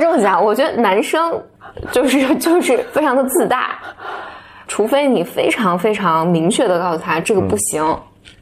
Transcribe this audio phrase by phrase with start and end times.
[0.00, 1.40] 这么讲，我觉得男生
[1.92, 3.78] 就是 就是非常的自大，
[4.66, 7.84] 除非你非常非常明确的告诉他这个不行，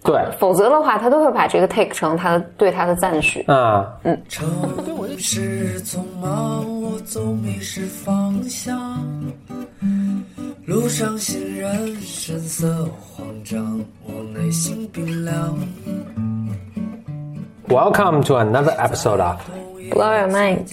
[0.04, 3.42] 对，否则的话他都会把这个 take 成他的对他的赞许。
[3.48, 3.84] 啊，
[4.28, 4.48] 城
[5.18, 8.78] 市匆忙，我总迷失方向。
[10.66, 15.58] 路上行人神色慌张，我内心冰凉。
[17.68, 19.36] Welcome to another episode of
[19.90, 20.66] Blow your mind，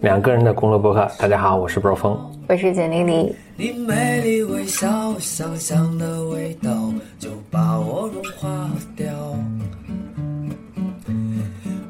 [0.00, 1.06] 两个人的公路博客。
[1.18, 2.18] 大家好，我是 Bro 峰。
[2.48, 3.36] 我是简丽丽。
[3.56, 6.70] 你美丽微笑，香香的味道
[7.18, 9.06] 就把我融化掉。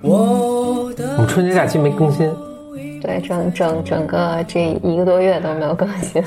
[0.03, 2.29] 我的我们春节假期没更新，
[3.01, 6.21] 对，整整整个这一个多月都没有更新。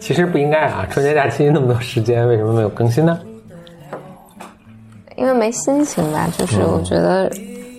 [0.00, 3.18] 其实不应该啊，春节假期那么多时间，为什么没有更新呢？
[5.16, 7.30] 因为没心情吧，就是我觉得，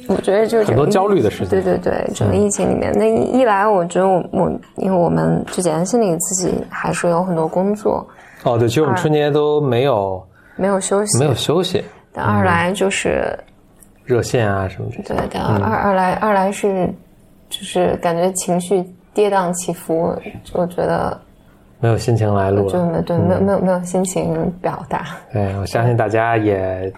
[0.07, 1.49] 我觉得就是很多焦虑的事情。
[1.49, 8.05] 对对对，整个疫情里面，那一一来，我觉得我我，因为我们就简单心里自己还是有很多工作。
[8.43, 10.21] 哦，对，其实我们春节都没有
[10.55, 13.37] 没有休息，没有休息，但二来就是、
[14.03, 15.03] 热线啊什么这些。
[15.03, 16.87] 对但，二二来二来是
[17.49, 18.83] 就是感觉情绪
[19.13, 20.13] 跌宕起伏，
[20.53, 21.17] 我觉得
[21.79, 22.71] 没有心情来录了。
[22.71, 26.91] 就没对没有没有没有心情表达，对，我相信大家也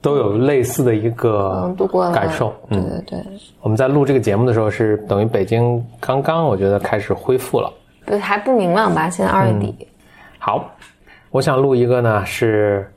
[0.00, 1.74] 都有类似的一个
[2.14, 2.54] 感受。
[2.68, 3.26] 对嗯，对对。
[3.60, 7.72] 我们在录这个节目的时候是等于北京刚刚，我觉得开始恢复了。
[8.06, 9.10] 不还不明朗吧？
[9.10, 9.86] 现在二月底，
[10.38, 10.70] 好，
[11.30, 12.90] 我想录一个呢，是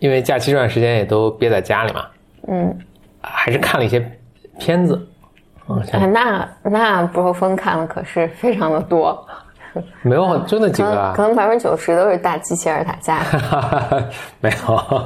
[0.00, 2.06] 因为假期这段时间也都憋在家里嘛，
[2.48, 2.76] 嗯，
[3.20, 4.04] 还是看了一些
[4.58, 5.00] 片子。
[5.68, 9.24] 嗯，哎，那那不后风看了可是非常的多，
[10.02, 13.20] 没有，就那几个啊可，能百分之九十都是大机器人打架，
[14.40, 15.04] 没有。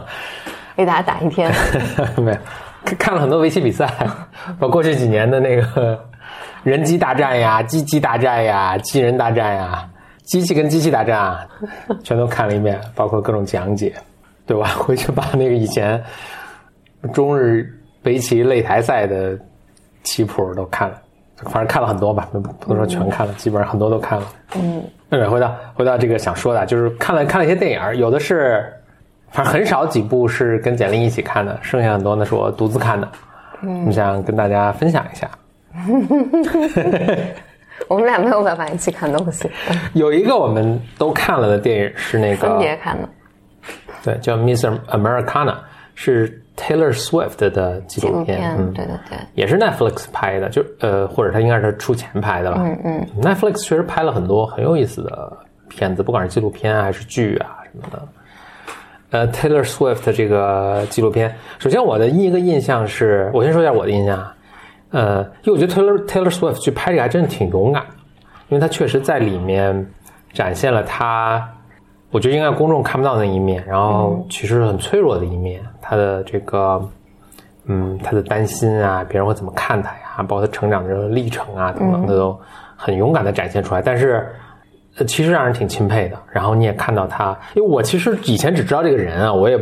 [0.76, 1.52] 一打打一天。
[2.16, 2.38] 没有，
[2.84, 3.88] 看看了很多围棋比赛，
[4.58, 5.98] 包括这几年的那个
[6.64, 9.88] 人机大战呀、机机大战呀、机人大战呀、
[10.24, 11.46] 机器跟机器大战啊，
[12.02, 13.92] 全都看了一遍，包括各种讲解，
[14.46, 14.68] 对吧？
[14.78, 16.02] 回去把那个以前
[17.12, 17.68] 中日
[18.04, 19.38] 围棋擂台赛的
[20.02, 20.96] 棋谱都看了，
[21.44, 24.26] 反正看了很多吧，不不能说全看了，基本上很多都看了。
[24.54, 28.72] 嗯，对，回到回到这个想说的，就是看了看了一些电影，有的是，
[29.32, 33.08] 反正很少几部是跟简历一起看的，剩下很多呢是我独自看的。
[33.62, 35.30] 嗯，我想跟大家分享一下。
[37.88, 39.50] 我们俩没有办法一起看东西，
[39.94, 43.08] 有一个我们都看了的电影是那个分个，别看的
[44.04, 45.52] 对，叫《Miss Americana》，
[45.94, 48.54] 是 Taylor Swift 的纪纪录片。
[48.56, 52.60] 嗯，对对对，也是 Netflix 拍的，就呃，或者他应该是出钱拍的吧。
[52.62, 55.32] 嗯嗯，Netflix 确实拍了很多很有意思的
[55.68, 58.06] 片子，不管是纪录片还是剧啊什么的。
[59.12, 64.34] 呃，Taylor Swift 这个纪录片，首先我的一个印象是，我先说一下我的印象啊。
[64.90, 67.84] 呃，因为我觉得 Taylor Taylor Swift 去拍这个还真的挺勇敢，
[68.48, 69.86] 因为他确实在里面
[70.32, 71.48] 展现了他，
[72.10, 76.82] 我觉得应该公众看不到的那一面，然后其实很脆弱的一面，他的这个。
[77.66, 82.36] 嗯，他的担心啊，别人会怎么看他呀，包括他成长的历程啊等等，他都
[82.74, 83.80] 很勇敢的展现出来。
[83.80, 84.26] 但是，呃，
[85.06, 86.18] 其实让人挺钦佩的。
[86.30, 89.56] 然后你也看到他，因为我其实以前只知道这个人啊，我也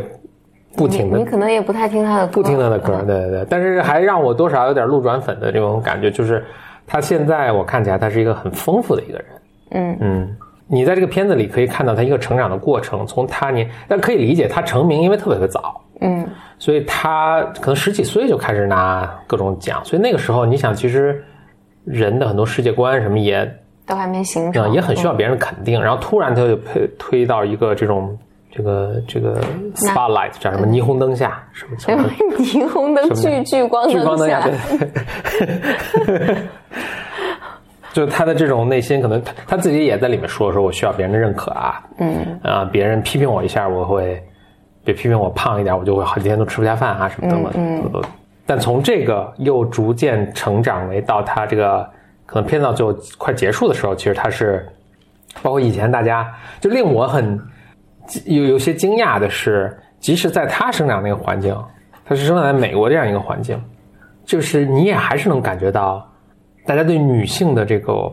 [0.75, 3.45] 不你停的你可能也不太听他的歌，不听他的歌，对对对。
[3.49, 6.43] 但是还让我多少有点路转粉的这种感觉，就是
[6.85, 9.25] 他现在我看起来他是一个很丰富的一个人。
[9.71, 10.37] 嗯嗯，
[10.67, 15.81] 你在这个片子里可以看到他一个成长的过程，从他年，但可以理解他成名，因为特别的早。
[16.01, 16.27] 嗯，
[16.57, 21.23] 所以他可能十几岁就开始拿各种奖，所以那个时候你想，其实
[21.85, 23.49] 人的很多世界观什么也
[23.85, 28.17] 都还没形啊、成，也很需要别人肯定，然后突然他就推推到一个这种
[28.51, 29.41] 这个这个
[29.75, 32.37] spotlight 叫什么霓虹灯下什么什么嗯。
[32.45, 34.41] 霓虹灯聚聚光聚光灯下，
[36.05, 36.35] 对。
[37.93, 44.23] 就他的这种内心，可能他他自己也在里面说说，我需要别人的认可啊，嗯啊，别人批评我一下，我会
[44.85, 47.49] 别批评我胖一点，我就会好几天都吃不下饭啊什么的嘛。
[47.55, 48.01] 嗯呃
[48.43, 51.87] 但从这个又逐渐成长为到他这个
[52.31, 54.65] 可能片到最后快结束的时候，其实他是
[55.43, 57.37] 包括以前大家就令我很
[58.23, 61.53] 有有些惊讶的是，即使在他生长那个环境，
[62.05, 63.61] 他是生长在美国这样一个环境，
[64.23, 66.09] 就是你也还是能感觉到
[66.65, 68.09] 大家对女性的这个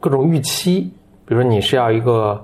[0.00, 0.80] 各种预期，
[1.24, 2.38] 比如说你是要一个，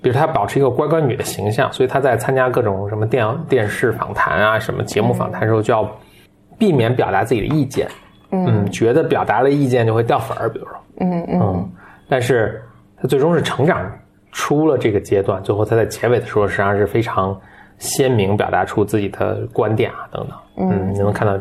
[0.00, 5.84] 比如她保持一个乖乖女的形象，所以她在参加各种什么电电视访谈啊、什么节目访谈的时候，就要
[6.56, 7.88] 避免表达自己的意见，
[8.34, 11.40] 嗯，觉得表达了意见就会掉粉儿，比如说，嗯嗯。
[11.40, 11.70] 嗯，
[12.08, 12.62] 但是
[13.00, 13.90] 他最终是成长
[14.32, 17.38] 出了这个阶段，最后他在结尾的时候，实际上是非常
[17.78, 20.38] 鲜明表达出自己的观点啊等等，
[20.70, 21.38] 嗯，你能看到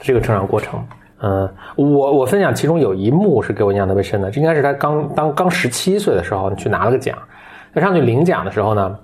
[0.00, 0.84] 这个成长过程。
[1.22, 7.16] 嗯，我我分享其中有一幕是给我印象特别深的，这应该是他刚当刚十七岁的时候去拿了个奖，
[7.74, 8.98] 他上去领奖的时候呢，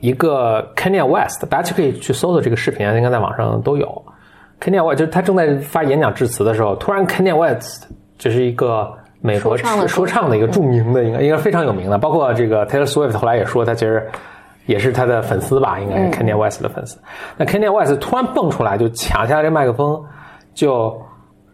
[0.00, 4.04] 一个 Kenya West，大家就可以去搜搜这个视频啊，应该在网上都有。
[4.62, 8.88] Kanye West 就是他正在发演讲致辞的时候，突然 Kanye West 这是一个
[9.20, 9.56] 美国
[9.88, 14.06] 说唱的一个著名的，应该应该非常有名的，包括这个 Taylor Swift 后来也说他其实
[14.66, 16.96] 也是他的粉丝吧，应该是 Kanye West 的粉丝。
[17.36, 20.00] 那 Kanye West 突然蹦出来就抢下这麦克风，
[20.54, 20.96] 就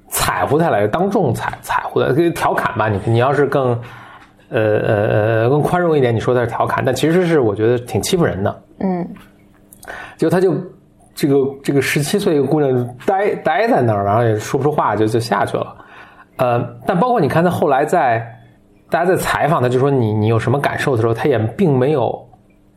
[0.08, 2.88] 踩乎他来，当众踩踩乎他，可以调侃吧？
[2.88, 3.68] 你你要是更
[4.50, 4.94] 呃呃
[5.44, 8.62] 呃更宽容一点，你说他是调侃，但其实是我觉得挺欺负人的。
[8.80, 9.08] 嗯，
[10.16, 10.54] 就他就
[11.18, 11.34] 这个
[11.64, 15.74] 这个十七岁一个姑娘就呆呆在那儿，然后也说不出话，就就下去了。
[16.36, 18.24] 呃，但包括你看他后来在
[18.88, 22.24] 大家在采访他，就说你你有什么感受的时候，他也并没有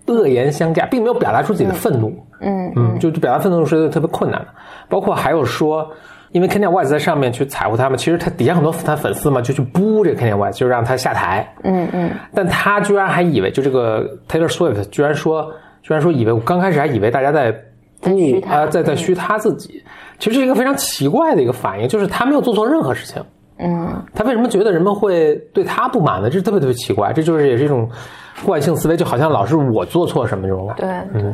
[0.08, 2.12] 恶言相加，并没有表达出自己的愤怒。
[2.40, 4.48] 嗯嗯，就就表达愤怒是特别困难的。
[4.90, 5.88] 包括还有说，
[6.32, 11.48] 因为 Kanye West 在上面去踩乎他们，其实他底下很多他粉丝嘛，就去布这个 Kanye West，就让他下台。
[11.64, 15.54] 嗯嗯，但他居然还以为，就这个 Taylor Swift 居然说，
[15.84, 17.56] 居然说以为，我刚开始还以为大家在
[18.02, 19.84] 在虚他啊、在在虚他自己。
[20.20, 23.24] 其实是一个非常奇怪的一个反应，就是他没有做错任何事情。
[23.58, 26.30] 嗯，他为什么觉得人们会对他不满呢？
[26.30, 27.90] 这是特别特别奇怪，这就是也是一种
[28.46, 31.08] 惯性思维，就好像老是我做错什么这种感觉。
[31.14, 31.34] 对对。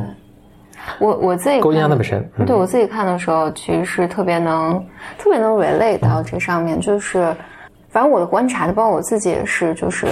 [1.00, 2.30] 我我自己给我印象看特别深。
[2.38, 4.82] 嗯对我自己看的时候，其实是特别能
[5.18, 7.34] 特别能 relate 到这上面，就是
[7.90, 10.06] 反正我的观察，就包括我自己也是，就是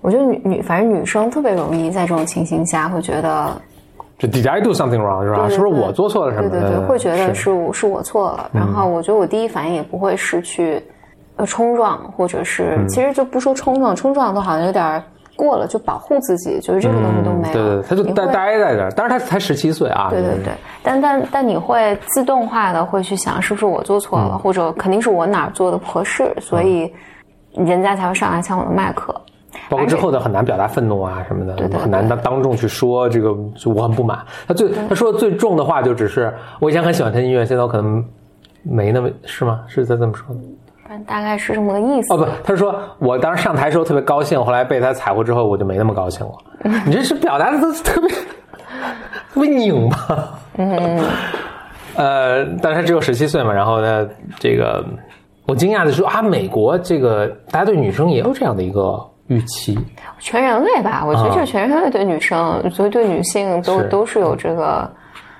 [0.00, 3.71] 我觉得女女反正女生特别容易在这种情形下会觉得，就
[4.28, 5.48] Did I do something wrong 是吧？
[5.48, 6.48] 是不是我做错了什么？
[6.48, 6.60] 的？
[6.60, 7.34] 对对对，会觉得是。
[7.34, 10.82] 是我是我错了，然后我觉得我第一反应也不会是去
[11.36, 12.88] 呃冲撞，或者是、嗯。
[12.88, 15.02] 其实就不说冲撞，冲撞都好像有点
[15.34, 20.08] 过了，就保护自己，就是这个东西都没有，嗯对对对，他就呆你会呆在这儿，当然他才十七岁啊。
[20.10, 20.52] 对对对，
[20.82, 24.28] 但但但你会自动化的会去想，是不是我做错嗯。
[24.28, 26.92] 了，或者肯定是我哪儿做的不合适，所以
[27.54, 29.14] 人家才会上来抢我的麦克。
[29.68, 34.18] 包括之后的很难表达愤怒啊什么的，对对很难当当众去说这个，就我很不满。
[34.46, 38.04] 他最他说的最重的话就只是我以前很喜欢听音乐，现在我可能
[38.62, 39.60] 没那么是吗？
[39.66, 40.40] 是在这么说的？
[40.86, 42.12] 反正大概是这么个意思。
[42.12, 46.32] 哦不，他说我当时上台的时候特别高兴，后来被他踩过之后我就没那么高兴了。
[46.84, 48.10] 你这是表达的都特别
[49.32, 50.28] 特别拧巴。
[50.58, 51.00] 嗯。
[51.94, 54.08] 呃，但是他只有十七岁嘛，然后呢，
[54.38, 54.84] 这个
[55.46, 58.98] 我惊讶的是啊，美国这个大家对女生也有这样的一个
[59.28, 59.78] 预期。
[60.18, 64.90] 全人类吧，我觉得就是全人类对女生，所以对女性都是都是有这个，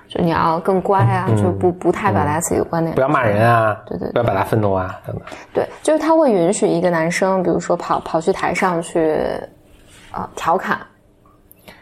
[0.09, 5.25] 就你要更乖啊，就不不太表达自己的观点，不要骂人啊，对对对不要表达愤怒啊，等等。
[5.53, 9.17] 对，就是他会允许一个男生，比如说跑跑去台上去，
[10.11, 10.79] 啊、调侃，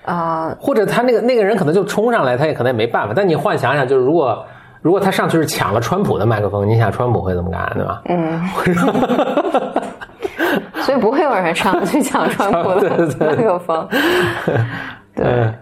[0.04, 3.14] 啊、或者他那个那个人可能就冲上来，他也可能也没办法。
[3.14, 4.44] 但你幻想想，就是如果
[4.82, 8.02] 如果他上去是抢了川普的麦克风，你想川普会怎么干，对吧？
[8.06, 8.40] 嗯，
[10.82, 13.88] 所以不会有人上 去抢川普的对对对麦克风。
[15.14, 15.52] 对，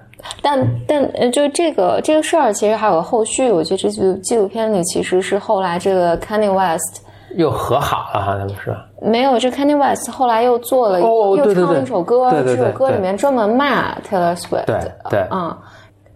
[0.43, 3.51] 但但呃，就这个这个事儿，其实还有后续。
[3.51, 7.03] 我觉得这纪录纪录片里其实是后来这个 Kanye West
[7.37, 8.85] 又和好了哈，他们是吧？
[9.03, 14.81] 没有，这 Kanye West 后来又做了，又唱了一首歌，对对对这首歌里面专门骂 Taylor Swift，对
[15.11, 15.57] 对嗯，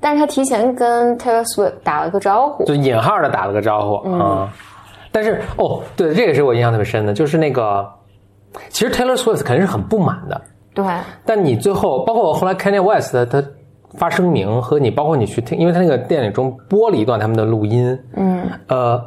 [0.00, 4.48] 但是他提前跟 Taylor Swift 打了个招呼，就引号的打了个招呼啊、
[5.12, 7.88] 但是哦，对，这个是我印象特别深的，就是那个，
[8.68, 10.40] 其实 Taylor Swift 肯定是很不满的，
[10.74, 10.84] 对
[11.24, 13.42] 但你最后，包括我后来 Kanye West 他
[13.98, 19.02] 发声明和你，包括你去听，因为他那个电影中播了一段他们的录音，嗯，呃，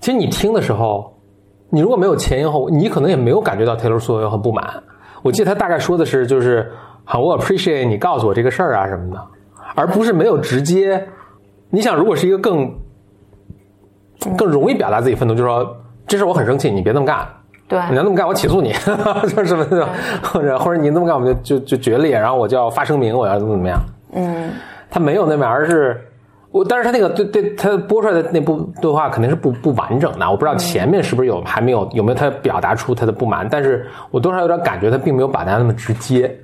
[0.00, 1.12] 其实你听的时候，
[1.70, 4.82] 你如果没有前因后，你可能也没有感觉到 Taylor Swift 很不满。
[5.22, 6.70] 我记得他大概说的是，就是
[7.04, 9.20] 好，我 appreciate 你告诉我这个事儿啊什么的，
[9.74, 11.06] 而不是没有直接。
[11.70, 12.72] 你想，如果是一个更
[14.36, 17.26] 更容易表达自己愤怒，就是说这事我很生气，你别这么干。
[17.66, 18.72] 对你要那么干，我起诉你，
[19.28, 19.88] 就是什么的，
[20.22, 23.80] 或者或者你那么干，我们就就就决裂，然后我就要发声明，我要怎么怎么样。
[24.12, 24.50] 嗯，
[24.90, 26.00] 他没有那面，而是
[26.50, 36.34] 我，但是他那个对对他播出来的那部对话肯定是不不完整的，我不知道前面是不是有还没有有没有他表达出他的不满，但是我多少有点感觉他并没有表达那么直接。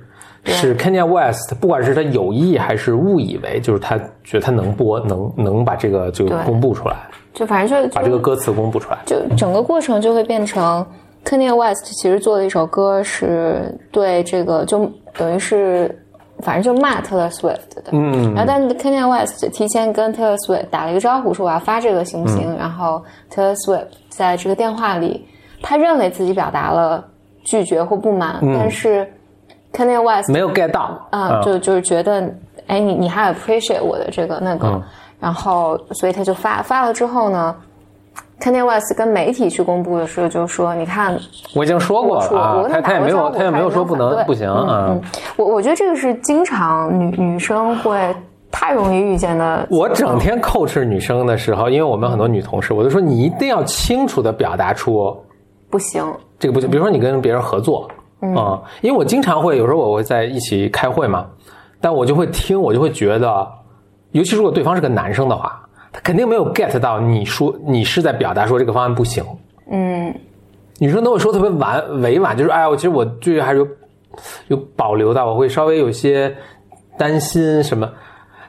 [0.43, 6.95] 是 Kenya West，不管是他有意还是误以为，就是他觉得他能播，能能把这个就公布出来，
[7.31, 8.97] 就反正就把这个歌词公布出来。
[9.05, 10.83] 就整个过程就会变成
[11.23, 16.03] Kanye West 其实做了一首歌，是对这个就等于是
[16.39, 18.33] 反正就骂 Taylor Swift 的，嗯。
[18.33, 22.53] 然后但是 Kanye West 提前跟 Taylor Swift 打了一个招呼，说我要发这个行不行？
[22.53, 22.57] 嗯。
[22.57, 25.25] 然后 Taylor Swift 在这个电话里，
[25.61, 27.05] 他认为自己表达了
[27.43, 29.07] 拒绝或不满，但是
[29.71, 31.07] Kanye West 嗯没有 get 到。
[31.11, 32.27] 啊、就就是觉得，
[32.65, 34.83] 哎，你你还 appreciate 我的这个那个，嗯。
[35.19, 37.55] 然后所以他就发发了之后呢，
[38.41, 41.15] Kanye West 跟媒体去公布的时候，就说你看，
[41.53, 44.97] 我已经说过了啊，他他也没有他也没有说不能不行啊。
[45.37, 48.13] 我我觉得这个是经常女女生会
[48.49, 49.67] 太容易遇见的。
[49.69, 55.15] 我整天 coach 女生的时候，因为我们很多女同事，我就说你一定要清楚的表达出
[55.69, 56.03] 不行，
[56.39, 56.67] 这个不行。
[56.67, 57.87] 比如说你跟别人合作
[58.35, 61.27] 啊，因为我经常会有时候我会在一起开会嘛，
[61.79, 63.47] 但我就会听，我就会觉得，
[64.13, 65.60] 尤其如果对方是个男生的话。
[65.93, 69.23] 他肯定没有 get 到你说你是在表达说这个方案不行。
[69.69, 70.13] 嗯，
[70.79, 73.67] 女生都会说特别婉委婉，就是哎呀，我其实我对还是有
[74.47, 76.35] 有保留的，我会稍微有些
[76.97, 77.89] 担心什么。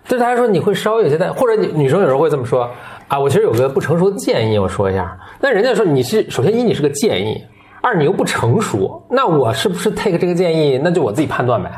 [0.08, 2.68] 对他来说，你会稍微有些担，或者女女生有时候会这么说
[3.08, 5.16] 啊，我其实有个不成熟的建议，我说一下。
[5.40, 7.40] 那人家说你是首先一你是个建议，
[7.80, 10.80] 二你又不成熟，那我是不是 take 这个建议？
[10.82, 11.70] 那就我自己判断呗。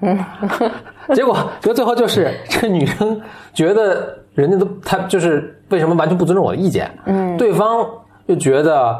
[0.00, 0.18] 嗯，
[1.14, 3.20] 结果结果最后就是这个女生
[3.52, 4.21] 觉得。
[4.34, 6.90] 人家都他就是为什么完全不尊重我的意见？
[7.04, 7.86] 嗯，对方
[8.26, 8.98] 就觉得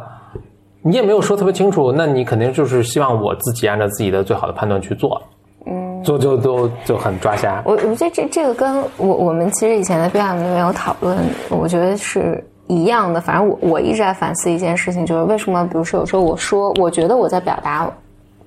[0.82, 5.20] 你也没有说特别清楚，那你肯定就是希望我自己按照自己的最好的判断去做，
[5.66, 7.62] 嗯，就就都就很抓瞎。
[7.64, 11.16] 我我觉得这这个跟我我们其实以前的 B M 里面有讨论，
[11.48, 13.20] 我觉得是一样的。
[13.20, 17.90] 反正我我一直在反思一件事情，就是为什么比如说有时候我说我觉得我在表达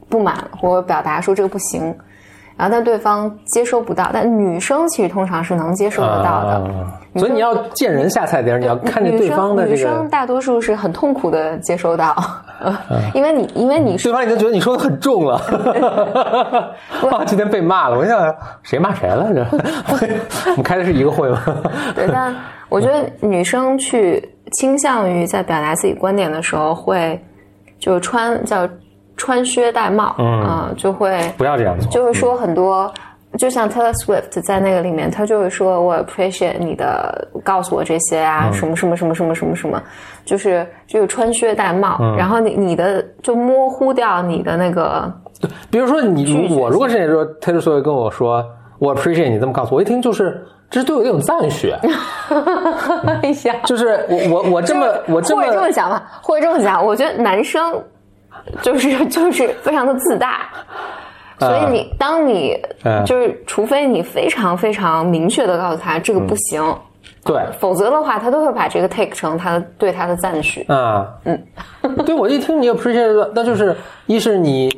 [0.10, 1.96] 不满，或者表达说这个不行。
[2.58, 4.10] 然后，但对方接收不到。
[4.14, 6.64] 但女生其实通常是能接收得到的，
[7.16, 9.76] 所以你要见人下菜碟，你要看见对方的这个。
[9.76, 12.16] 女生大多数是很痛苦的接收到，
[13.14, 15.42] 因为你因为你对方已经觉得你说的很重了。
[17.12, 18.34] 哇， 今天被骂了，我想
[18.64, 19.34] 谁骂谁了？
[19.34, 19.46] 这
[20.52, 21.42] 我们开的是一个会吗？
[21.94, 22.34] 对，但
[22.70, 27.22] 我觉得女生去倾向于在表达自己观点的时候，会
[27.78, 28.66] 就穿叫。
[29.18, 32.92] 穿靴戴帽，嗯，就会不要这样做，就会说很多，
[33.38, 39.82] 就像 Taylor Swift 在那个里面，他就会说我 appreciate 你的告诉我这些啊，什么什么什么什么什么什么，
[40.26, 48.46] 就是就是穿靴戴帽，然后你你的就模糊掉你的那个，对，比如说你我如果是说 Taylor Swift 跟我说
[48.80, 51.72] 我 appreciate 你这么告诉我，一听就是这是对我的一种赞许，
[53.22, 57.82] 哎呀，就是我我我这么我这么或者这么讲吧，或者这么讲，我觉得男生。
[58.62, 60.48] 就是就是非常的自大，
[61.40, 62.56] 所以你当你
[63.06, 66.64] 就是除非你非常非常明确的告诉他这个不行，
[67.24, 71.44] 对，否则的话他都会把这个 take 成他对他的赞许啊，嗯，
[72.06, 73.76] 对我一听你 appreciate，那就是
[74.06, 74.70] 一是你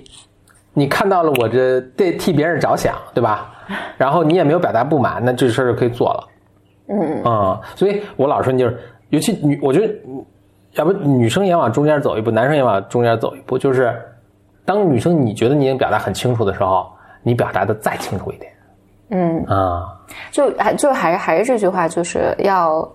[0.74, 3.54] 你看到了我这对替别人着想，对吧？
[3.98, 6.28] 然后你也没有表达不满，那这事儿就可以做了，
[6.88, 7.24] 嗯。
[7.24, 9.94] 啊，所以我老说你就是，尤其女，我觉得。
[10.78, 13.58] 要不女生也往中间走一步，男生也往中间走一步。
[13.58, 14.00] 就是
[14.64, 16.88] 当女生你觉得你已经表达很清楚的时候，
[17.24, 18.52] 你表达的再清楚一点。
[19.10, 19.88] 嗯啊，
[20.32, 22.88] 就还就还是还是这句话，就是要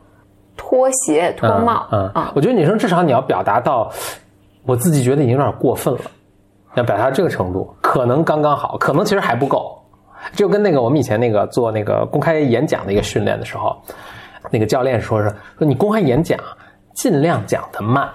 [0.57, 1.87] 脱鞋脱帽。
[1.91, 3.91] 嗯啊，我觉得女生至少你要表达到，
[4.65, 6.01] 我自己觉得已经有点过分了，
[6.75, 9.77] 要表达这个程度，可能刚刚好，可能其实还不够。
[10.35, 13.77] 就跟那个我们以前那个做那个公开演讲的一个训练的时候，
[14.51, 16.39] 那个教练说是说你公开演讲。
[16.94, 18.08] 尽量讲的慢，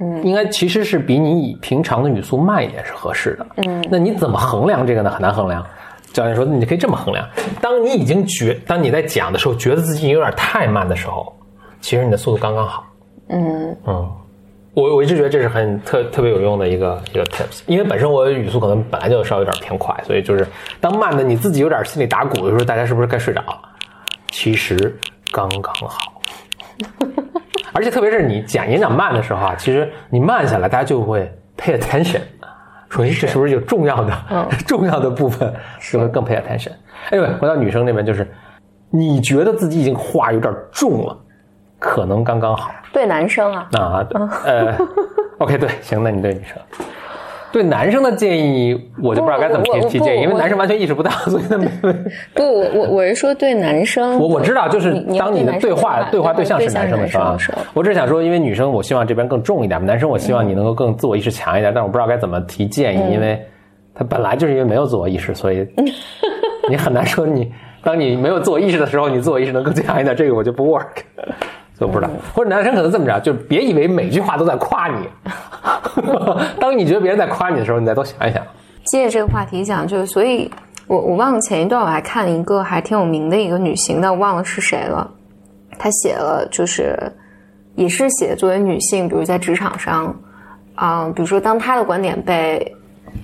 [0.00, 5.10] 嗯，应该其实是比你以平常的语速慢一点是合适的，嗯，那你怎么衡量这个呢？
[5.10, 5.64] 很难衡量。
[6.12, 7.28] 教练说，你可以这么衡量：
[7.60, 11.30] 当你已经觉，当你在讲的时候，觉得自己有点太慢的时候，
[11.82, 12.86] 其实你的速度刚刚好。
[13.28, 14.10] 嗯嗯，
[14.72, 20.46] 我我一直觉得这是很特特别有用的一个一个 tips，因为本身我语速可能本来就稍微有点偏快，所以就是
[20.80, 23.60] 当慢的你自己有点心里打鼓的时候，大家是不是该睡着了？
[24.30, 24.98] 其实
[25.32, 26.22] 刚刚好。
[27.76, 32.20] 而且特别是你讲演讲慢的时候啊，其实你慢下来，大家就会 pay attention，
[32.88, 34.12] 说哎，这是不是有重要的、
[34.66, 35.52] 重要的部分，
[35.92, 36.72] 就会更 pay attention。
[37.10, 38.26] 哎，回到女生那边，就是
[38.90, 41.14] 你觉得自己已经话有点重了，
[41.78, 42.70] 可能刚刚好。
[42.92, 43.68] 对男生啊？
[43.72, 44.06] 啊，
[44.46, 44.74] 呃，
[45.38, 46.56] OK，对，行，那你对女生。
[47.56, 51.66] 对男生的建议，我就不知道该怎么提提建议，因为男生完全意识不到， 所以他没。
[52.36, 54.18] 不，我我我是说对男生。
[54.18, 57.34] 我我知道，就是当你的对话对话对象是男生的时候，
[57.72, 63.42] 我只是想说，因为女生我希望这边更重一点，男生我希望你能够更自我意识强一点，但我不知道该怎么提建议，因为
[63.94, 65.66] 他本来就是因为没有自我意识，所以
[66.68, 67.50] 你很难说你
[67.82, 70.84] 当你没有自我意识的时候，你自我意识能更强一点，这个我就不 work。
[71.78, 75.06] 我不知道，或者男生可能这么着，就是别以为每句话都在夸你。
[76.60, 78.42] 当你觉得别人在夸你的时候，你再多想一想。
[78.84, 80.50] 借着这个话题讲，就是所以，
[80.86, 85.10] 我我忘了前一段我还看一个还挺有名的一个女性，但我忘了是谁了。
[85.78, 86.96] 她写了，就是
[87.74, 90.14] 也是写作为女性，比如在职场上，
[90.74, 92.74] 啊，比如说当她的观点被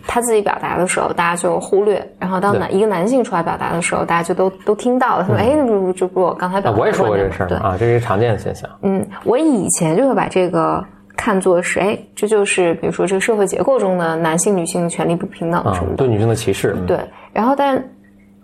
[0.06, 5.22] 她自己表达的时候，大家就忽略；然后当男一个男性出来表达的时候，大家就都都听到了。
[5.22, 8.68] 他说：“哎，这不这不我刚才表达。”我也说过这个事儿，啊，这是一个常见的现象。
[8.82, 10.84] 嗯，我以前就会把这个
[11.24, 15.96] 看作是，哎，这就是比如说这个社会结构中的男性女性权利不平等啊什么，的。
[15.98, 16.74] 对女性的歧视。
[16.76, 16.98] 嗯对，
[17.32, 17.80] 然后但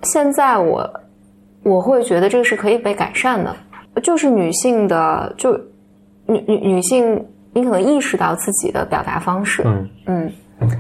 [0.02, 0.88] 现在我
[1.64, 3.52] 我会觉得这个是可以被改善的，
[4.00, 5.54] 就是女性的，就
[6.26, 7.20] 女女女性，
[7.52, 10.32] 你可能意识到自己的表达方式，嗯嗯，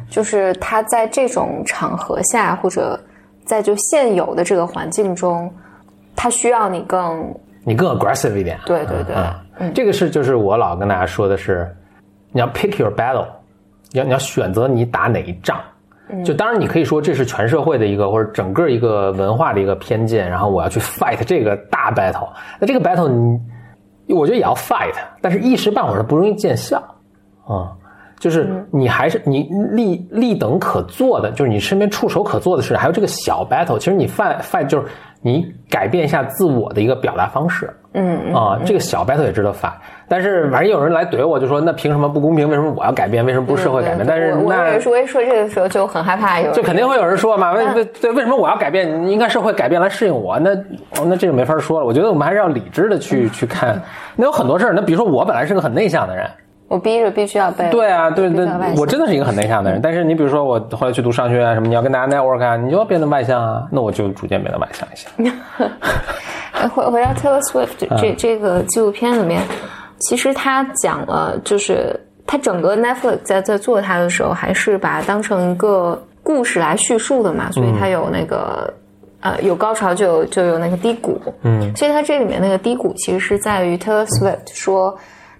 [0.08, 2.96] 就是她在这种场合下，或者
[3.44, 5.52] 在就现有的这个环境中，
[6.14, 8.56] 她需要你更你更 aggressive 一点。
[8.64, 9.16] 对对对
[9.58, 11.68] 嗯，这个是就是我老跟大家说的是，
[12.32, 13.26] 你要 pick your battle，
[13.92, 15.58] 你要你要选择你打哪一仗。
[16.24, 22.28] 就当然你可以说这是全社会的一个或者整个一个文化的一个偏见，然后我要去 fight 这个大 battle。
[22.58, 26.82] 那这个 battle 你，我觉得也要 fight，但是一时半会儿它不容易见效
[27.46, 27.72] 啊。
[28.18, 33.78] 就是你还是你立立等可做的，就是你身边触手可做的事，还有这个小 battle。
[33.78, 34.86] 其实你 fight fight 就是
[35.20, 37.70] 你改变一下自我的一个表达方式。
[37.94, 39.72] 嗯啊，这个小 battle 也值得 fight，
[40.06, 42.46] 但是反正有人来怼我，就说那凭什么不公平？
[42.46, 43.24] 为什么我要改变？
[43.24, 44.06] 为什么不是社会改变？
[44.06, 49.08] 但是我我那也是，我也说这个时候就很害怕有就肯定会有人说嘛，为为对为什么我要改变？
[49.08, 51.86] 应该社会改变来适应我，那哦那这就没法说了。
[51.86, 53.80] 我觉得我们还是要理智的去去看。
[54.16, 56.26] 那有很多事儿，那比如说我本来是个很内向的人，
[56.68, 58.46] 我逼着必须要背对啊，对对
[58.76, 59.80] 我真的是一个很内向的人。
[59.82, 65.08] 但是你比如说我后来去读商学院什么，你要跟大家 network 啊，你就要变得外向啊，那我就逐渐变得外向一些。
[66.52, 69.42] 呃 回回到 Taylor Swift 这、嗯这这个纪录片里面，
[70.00, 78.72] 其实他讲了，就是他整个 Netflix 在在做他的时候，还是把它当成一个故事来叙述的嘛，所以他有那个。
[79.20, 84.96] 呃，有高潮就有就有那个低谷，嗯，所以它这里面那个低谷其实是在于 Taylor Swift 说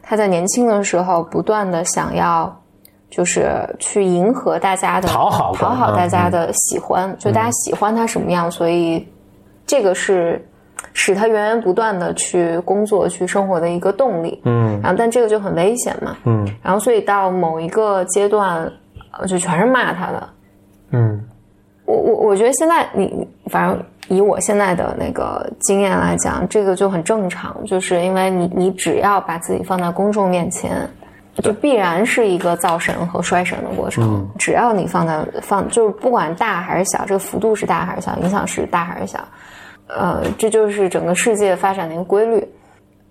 [0.08, 2.50] 他在年轻的时候不断的想要，
[3.10, 9.06] 就是去迎合大家的讨好讨好大家的喜欢，就大家喜欢他什么样，所以
[9.66, 10.42] 这个是
[10.94, 14.40] 使他源源不断的去工作、去生活的一个动力。
[14.46, 16.16] 嗯然后，但这个就很危险嘛。
[16.24, 18.64] 嗯然后，所以到某一个阶段，
[19.12, 20.28] 呃就全是骂他的。
[20.92, 21.22] 嗯
[21.88, 30.86] 我我我觉得现在你反正以我现在的那个经验来讲，这个就很正常，就是因为你你只要把自己放在公众面前，
[31.42, 34.28] 就必然是一个造神和衰神的过程。
[34.38, 39.18] 只要你放在放，就是不管大还是小，这个幅度是大还是小，影响是大还是小，
[39.86, 42.46] 呃，这就是整个世界发展的一个规律。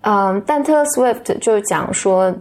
[0.02, 2.32] 嗯，但 Taylor Swift 就是讲说，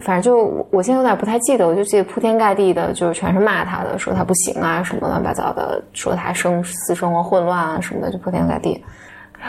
[0.00, 8.84] 反正就我我现在有点不太记得，我就记得铺天盖地的，就是全是骂他的，说他不行啊，什么乱七八糟的，说他生私生活混乱啊什么的，就铺天盖地。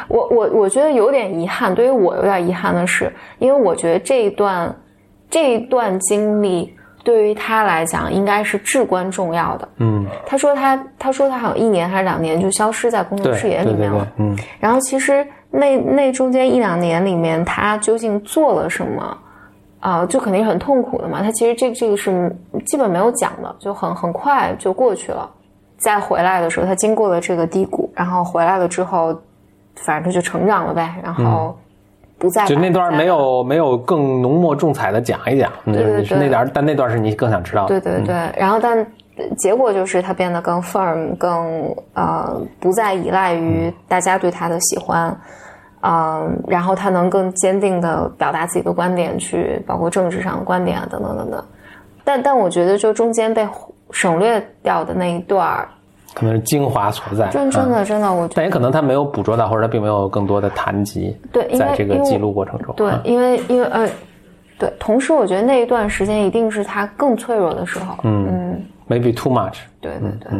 [0.08, 4.74] 我我我觉得有点遗憾，对于我有点遗憾的是，因为我觉得这一段
[5.30, 9.68] 这一段经历对于他来讲应该是至关重要的。
[9.78, 19.18] 嗯，他说他他说他好像一年还是两年就消失在公众视野里面了。，嗯然后其实那那中间一两年里面，他究竟做了什么？
[19.90, 21.24] 啊、就肯定是很痛苦的嘛。
[21.24, 22.30] 他其实这这个是
[22.66, 25.30] 基本没有讲的，就很很快就过去了。
[25.78, 29.18] 再回来的时候，他经过了这个低谷，然后回来了之后，
[29.76, 30.96] 反正就成长了呗。
[31.02, 31.56] 然后
[32.18, 37.80] 不再嗯就那段没有没有更浓墨重彩的讲一讲，对对你是那段，但那段是你更想知道的。
[37.80, 38.86] 对对对，然后但
[39.38, 45.18] 结果就是他变得更 firm，更呃不再依赖于大家对他的喜欢，嗯、
[46.48, 51.44] 然后他能更坚定的表达自己的观点，去包括政治上的观点啊等等等等。
[52.04, 53.48] 但但我觉得就中间被
[53.92, 55.68] 省略掉的那一段儿，
[56.14, 57.28] 可能是精华所在。
[57.30, 63.88] 真真嗯的真的，我觉但也可能他没有捕捉到，或者他并没有更多的谈及，对在这个记录过程中，对嗯，因为因为呃。
[64.60, 67.96] 对，同时我觉得那一段时间一定是他更脆弱的时候。
[68.02, 68.60] 嗯
[68.90, 69.60] ，，maybe too much。
[69.80, 70.32] 对对对，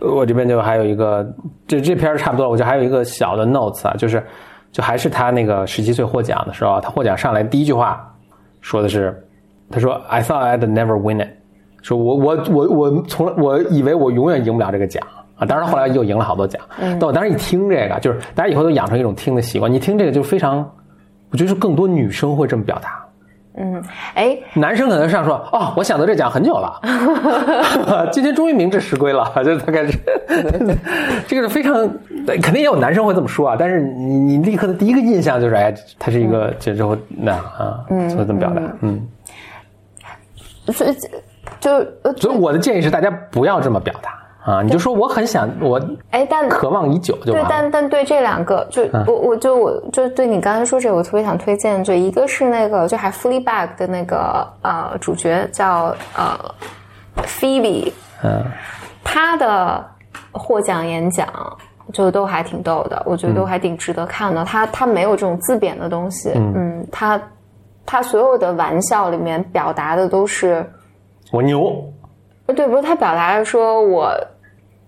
[0.00, 1.26] 我这边就还有一个，
[1.66, 4.24] 这这篇差不多了，我就还有一个小的 notes 啊，就是
[4.72, 8.14] 就还是他那个十七岁获奖的时候，他获奖上来第一句话
[8.60, 9.22] 说的是，
[9.70, 11.28] 他说 I thought I'd never win it，
[11.82, 15.06] 说我我我我从来我以为我永远赢不了这个奖
[15.36, 20.58] 啊，当然后来又赢了好多奖，但我当时一听这个，就是大家以后都养成一种听的习惯，你听这个就非常，
[21.30, 23.04] 我觉得是更多女生会这么表达。
[24.14, 26.80] 哎，男生可能上说哦，我想到这奖很久了
[28.12, 29.98] 今天终于明智实归了，就是他开始，
[31.26, 31.74] 这个是非常，
[32.42, 39.06] 肯定也有男生会这么说啊，但是你你立刻的第一个印象就是哎，他是一个这之后那啊，就会这么表达，嗯，
[40.72, 40.94] 所以
[41.58, 41.70] 就
[42.02, 49.04] 呃，所以我的建议是大家不要这么表达啊，你就说我很想，我哎，但渴望已久就对，但但对这两个，就嗯。
[49.06, 56.38] 我我就我就对你刚才说这个，我特别想推荐，就一个是那个就还 Fleabag 的那个呃主角叫呃
[57.24, 58.44] Phoebe 嗯，
[59.04, 59.84] 他的
[60.32, 61.28] 获奖演讲
[61.92, 64.44] 就都还挺逗的，我觉得都还挺值得看的。
[64.44, 67.20] 他他没有这种自贬的东西，嗯，他
[67.84, 70.64] 他所有的玩笑里面表达的都是，
[71.32, 71.84] 我牛，
[72.52, 74.12] 对，不是他表达的说我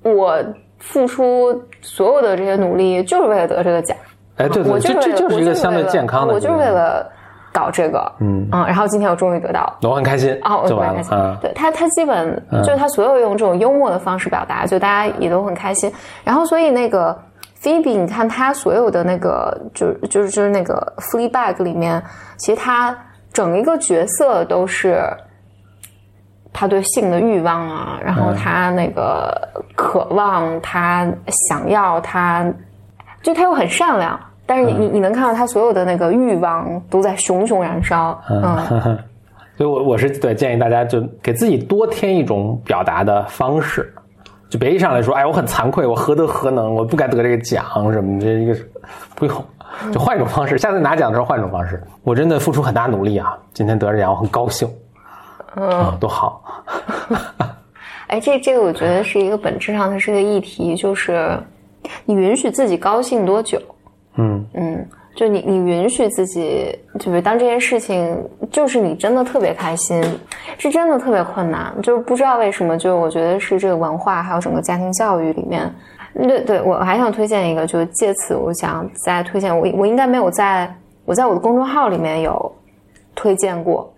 [0.02, 0.38] 我
[0.78, 3.96] 付出所有的这些努力就是为了得这个奖，
[4.36, 7.08] 哎，对对，我这这就是一个相对健康的，我就是为了
[7.52, 15.92] 搞这个，嗯嗯，然后今天我终于得到了，我很开心啊，我就很开心对他，他基本就是他所有用这种幽默的方式表达，就大家也都很开心。
[16.24, 17.16] 然后，所以那个
[17.62, 22.02] Phoebe，你看他所有的那个，就是就是就是那个 Fleabag 里面，
[22.38, 22.96] 其实他
[23.32, 25.04] 整一个角色都是
[26.52, 29.36] 他对性的欲望啊，然后他那个
[29.74, 31.10] 渴望，他
[31.48, 32.44] 想要，他
[33.22, 34.18] 就他又很善良。
[34.44, 38.58] 但是你你你能看到他所有的那个欲望都在熊熊燃烧，嗯，
[39.56, 43.94] 所以我我是对建议大家就给自己多添一种表达的方式，
[44.50, 48.54] 就别一上来说，哎，我很惭愧，我何德何能，我不该得这个奖什么的，这一个
[49.14, 49.44] 不用，
[49.92, 51.82] 就换一种方式，下次拿奖的时候换一种方式。
[52.02, 54.68] 我真的付出很大努力啊，今天得这奖，我很高兴，
[55.56, 56.42] 嗯，多好。
[58.08, 61.38] 哎，这这个我觉得是一个本质上它是个议题，就是
[62.04, 63.58] 你允许自己高兴多久？
[64.16, 70.02] 嗯嗯，就你你允许自己，就是当这件事情就是你真的特别开心，
[70.58, 75.74] 是真的特别困难，就是不知道为什么，就是我觉得是这个文化还有整个家庭教育里面，
[76.14, 80.70] 对对，我还想推荐一个，就是借此我想再推荐我我应该没有在
[81.06, 82.54] 我在我的公众号里面有
[83.14, 83.91] 推荐过。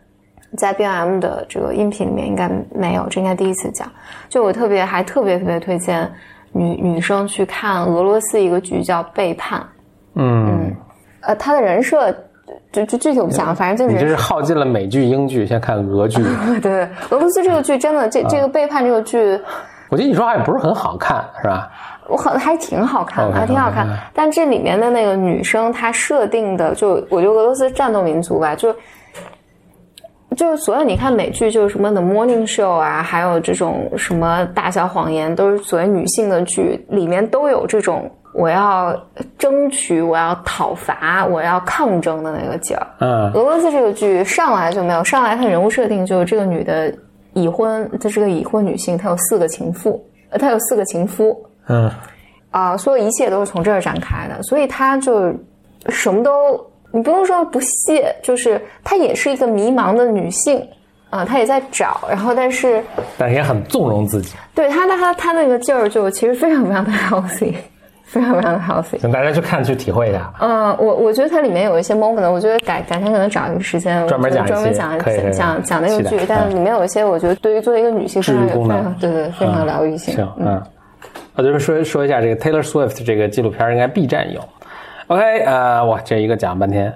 [0.57, 3.91] 在 B M 的这个音频里面应该没有，这应该第一次讲。
[4.29, 6.11] 就我特别还特别特别推荐
[6.53, 9.61] 女女生去看俄罗斯一个剧叫《背叛》。
[10.15, 10.75] 嗯，
[11.21, 12.15] 呃，他的人设
[12.73, 16.23] 就就具体我不讲，反正就是你这是耗尽了美剧、英剧，先看俄剧。
[16.63, 19.41] 对俄罗斯这个剧真的，这这个背叛这个剧，
[19.89, 21.71] 我觉得你说话也不是很好看，是吧？
[22.07, 23.89] 我很还挺好看的，还挺好看。
[24.13, 28.75] 但这里面的那个女生，她设定的就，我觉得俄罗斯战斗民族吧，就
[30.37, 38.95] 就是所有你看美剧，就是什么《The Morning Show》啊，还有这种什么《大小谎言》，都是所谓女性的剧，里面都有这种我要
[39.39, 42.87] 争取、我要讨伐、我要抗争的那个劲儿。
[42.99, 46.93] 嗯俄罗斯这个剧上来就没有，上来它人物设定就是这个女的
[47.33, 51.41] 已婚，她是个已婚女性，她有四个情妇，呃，她有四个情夫。
[51.69, 51.91] 嗯
[52.51, 55.33] 啊、所有一切都是从这儿展开的，所以她就
[55.89, 56.33] 什么都，
[56.95, 60.65] 你不用说不屑，就是她也是一个迷茫的女性
[61.11, 62.83] 啊、她也在找，然后但是
[63.19, 64.37] 但是也很纵容自己。
[64.55, 67.55] 对她她她她那个劲儿就其实非常非常的 healthy，
[68.05, 68.99] 非常非常的 healthy。
[69.01, 70.33] 请大家去看去体会一下。
[70.41, 74.99] 嗯，我我觉得它里面有一些 moment，我觉得改改天可能找一个时间专门讲一专门期讲
[75.33, 80.15] 讲讲那个剧但里面有一些我觉得对于作为一个女性非常对对非常疗愈性。
[80.15, 80.63] 行，嗯，
[81.35, 84.41] 我就是说说一下这个 Taylor Swift 这个纪录片，应该 B 站有。
[85.07, 86.93] OK，呃，哇，这一个讲半天，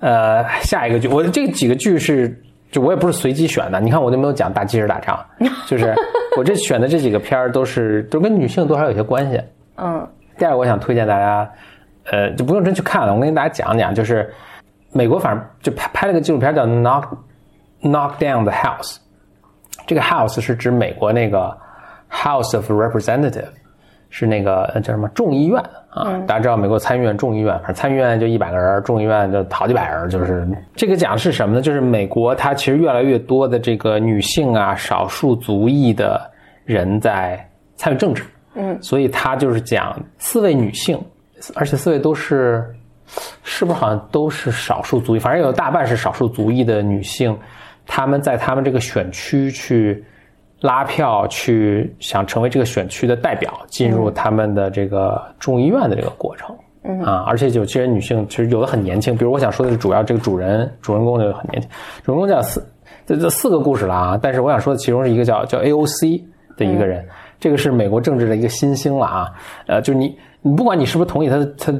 [0.00, 2.28] 呃，下一个剧，我这几个剧是，
[2.70, 5.24] 就我也不是随机选的，你看我就没有讲大机器人打仗，
[5.66, 5.94] 就是
[6.36, 9.40] 我这选的这几个片儿都是都跟女性多少有些关系。
[9.76, 10.06] 嗯
[10.38, 11.48] 第二个，我想推荐大家，
[12.10, 14.32] 呃，就不用真去看了，我跟大家讲讲，就是
[14.90, 17.04] 美国反正就拍拍了个纪录片叫《Knock
[17.82, 18.94] Knock Down the House》，
[19.86, 21.56] 这个 House 是指美国那个
[22.10, 23.50] House of Representative，
[24.10, 26.18] 是那个呃叫什么众议院啊？
[26.26, 31.60] 大家知道美国参议院、众议院，反正参议院就一百个人，众议院就好几百人，就是这个讲的是什么呢？
[31.60, 36.20] 就是美国它其实越来越多的这个女性啊、少数族裔的
[36.64, 37.38] 人在
[37.76, 38.24] 参与政治。
[38.54, 41.00] 嗯，所以他就是讲四位女性，
[41.54, 42.62] 而且四位都是，
[43.42, 45.18] 是不是好像都是少数族裔？
[45.18, 47.34] 反正有大半是少数族裔的女性，
[47.86, 50.04] 她们在她们这个选区去
[50.62, 56.56] 拉票，去想成为这个选区的代表，进入他们的这个众议院的这个过程。
[56.84, 61.70] 嗯啊，而且有些女性其实有的很年轻，比如我想说的是主要这个主人主人公就很年轻，
[62.02, 62.66] 主人公叫四
[63.06, 66.22] 这这四个故事了啊，但是我想说的其中是一个叫叫 AOC
[66.56, 67.06] 的一个人。
[67.38, 69.28] 这个是美国政治的一个新星了啊，
[69.66, 71.72] 呃，就你你不管你是不是同意他的他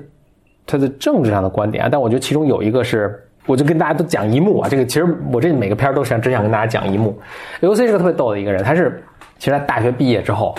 [0.67, 7.19] 他的政治上的观点啊，但我觉得其中有一个是，我就跟大家都讲一幕啊，这个其实我这每个片儿都想只想跟大家讲一幕。
[7.61, 9.03] 刘 C 是个特别逗的一个人，他是
[9.39, 10.55] 其实他大学毕业之后，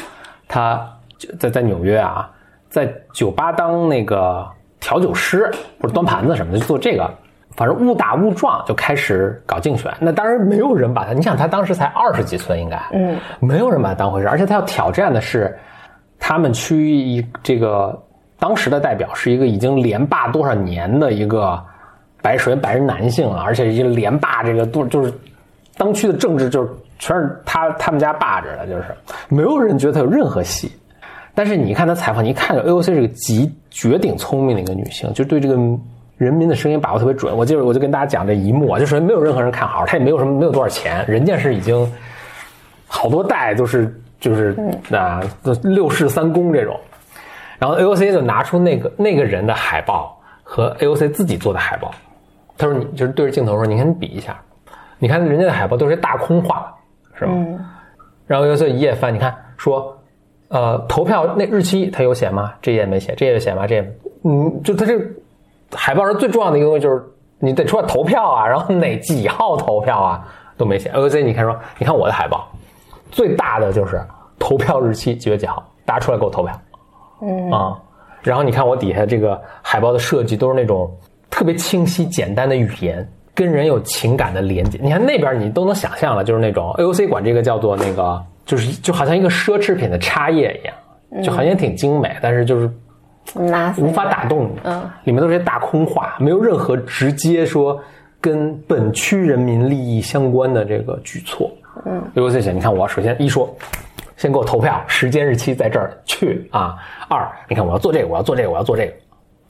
[0.48, 0.80] 他
[1.18, 2.30] 就在在纽约啊，
[2.70, 4.46] 在酒吧当那个
[4.80, 7.10] 调酒师或者端盘子什么的，就做这个。
[7.56, 15.56] 反正误打误撞就开始搞竞选，那当然没有人把他，你想他当时才二十几岁，应该，嗯，没有人把他当回事，而且他要挑战的是
[16.18, 17.96] 他们区一这个
[18.40, 21.64] 当时的代表是一个已经连霸多少年的一个
[22.24, 25.14] 白首先白人男性啊，而且已经连霸这个都就是
[25.78, 28.86] 当区的政治就是全是他他们家霸着的，就是
[29.30, 30.72] 没有人觉得他有任何戏。
[31.36, 35.56] 但是你看他采访，你一看就 AOC 是个极绝顶聪明的一个女性，就对这个
[36.16, 37.36] 人民的声音把握特别准。
[37.36, 41.92] 我记得我就跟大家讲这一幕啊，就首先没有任何人看好，他也没有什么没有多少钱，人家是已经
[42.88, 44.56] 好多代都是就是
[44.92, 45.22] 啊
[45.64, 46.80] 六世三公这种。
[47.60, 51.92] 然后 AOC 就拿出那个那个人的海报和 AOC 自己做的海报，
[52.58, 54.40] 他说你就是对着镜头说，你看你比一下，
[55.00, 56.74] 你看人家的海报都是大空画，
[57.14, 57.32] 是吧？
[58.28, 59.96] 然后 AOC 一页翻，你看说。
[60.50, 62.54] 呃，投票那日期他有写吗？
[62.62, 63.66] 这页没写，这页有写吗？
[63.66, 64.94] 这页，嗯，就他这
[65.74, 67.04] 海报上最重要的一个东西就是
[67.40, 70.24] 你得出来投票啊，然后哪几号投票啊
[70.56, 70.92] 都没写。
[70.92, 72.48] OC，你看说，你看我的海报，
[73.10, 74.00] 最大的就是
[74.38, 76.54] 投票日期几月几号，大家出来给我投票，
[77.24, 77.76] 嗯啊，
[78.22, 80.96] 然后你看我底下这个海报的设计都是那种
[81.34, 84.78] 特别清晰简单的语言，跟人有情感的连接。
[84.80, 88.24] 你看那边你都能想象了，就是那种 AOC 管这个叫做那个。
[88.46, 92.70] 就是就好像一个奢侈品的插页一样，就好像挺精美，但是就是
[93.78, 94.60] 无法打动你。
[94.66, 97.82] 嗯，里面都是些大空话，没有任何直接说
[98.20, 101.50] 跟本区人民利益相关的这个举措。
[101.86, 103.50] 嗯，比如在想，你看我首先一说，
[104.18, 106.76] 先给我投票，时间日期在这儿去啊。
[107.08, 108.94] 二，你看我要做这个，我要做这个，我要做这个，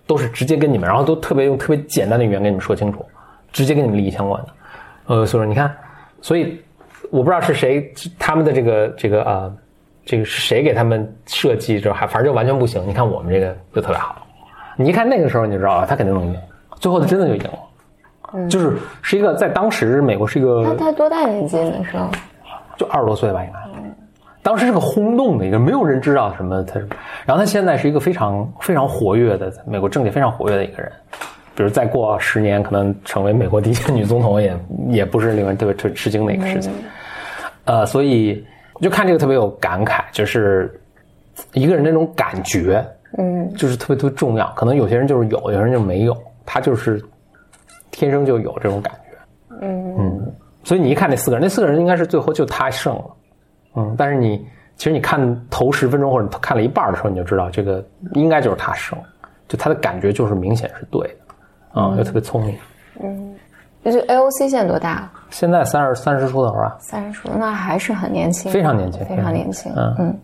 [0.05, 3.05] 都是直接跟你们，然后都特别用特别简单的语言跟你们说清楚，
[3.51, 4.49] 直接跟你们利益相关的。
[5.07, 5.75] 呃，所以说你看，
[6.21, 6.61] 所以。
[7.11, 9.51] 我不知道是谁，他们的这个这个啊，
[10.03, 11.79] 这个是谁给他们设计？
[11.79, 12.81] 这还反正就完全不行。
[12.87, 14.25] 你看我们这个就特别好，
[14.75, 16.35] 你一看那个时候你就知道了，他肯定能赢。
[16.79, 20.63] 最后他真的就赢了，就是是一个在当时美国是一个。
[20.63, 22.09] 他他多大年纪那时候？
[22.77, 23.59] 就二十多岁吧，应该。
[24.43, 26.79] 当时是个轰动的一个，没有人知道什么他。
[27.25, 30.91] 然后他现在是一个非常非常活跃的，美国政界非常活跃的一个人。
[31.55, 34.57] 比如再过十年，可能成为美国第一个女总统，也
[34.89, 36.71] 也不是令人特别特吃惊的一个事情。
[37.65, 38.45] 呃，所以
[38.81, 40.77] 就看这个特别有感慨，就是
[41.53, 42.83] 一个人那种感觉，
[43.17, 44.51] 嗯，就是特别特别重要。
[44.55, 47.01] 可能有些人就是有，有些人就没有，他就是
[47.91, 49.17] 天生就有这种感觉，
[49.61, 50.33] 嗯嗯。
[50.65, 53.05] 所以你一看那四个人，那四个人应该是最后就他胜了，
[53.75, 53.95] 嗯。
[53.97, 57.83] 但是你其实你看头十分钟或者看了一半的时候，你就知道这个
[58.13, 58.97] 应该就是他生，
[59.47, 61.07] 就他的感觉就是明显是对
[61.73, 62.57] 的，啊，又特别聪明，
[63.01, 63.35] 嗯。
[63.83, 65.11] 就是 AOC 现在多大？
[65.29, 69.69] 现在三十三十出头啊，三十出头，那还是很年轻，非常年轻，非常年轻。
[69.75, 69.93] 嗯。
[69.99, 70.19] 嗯，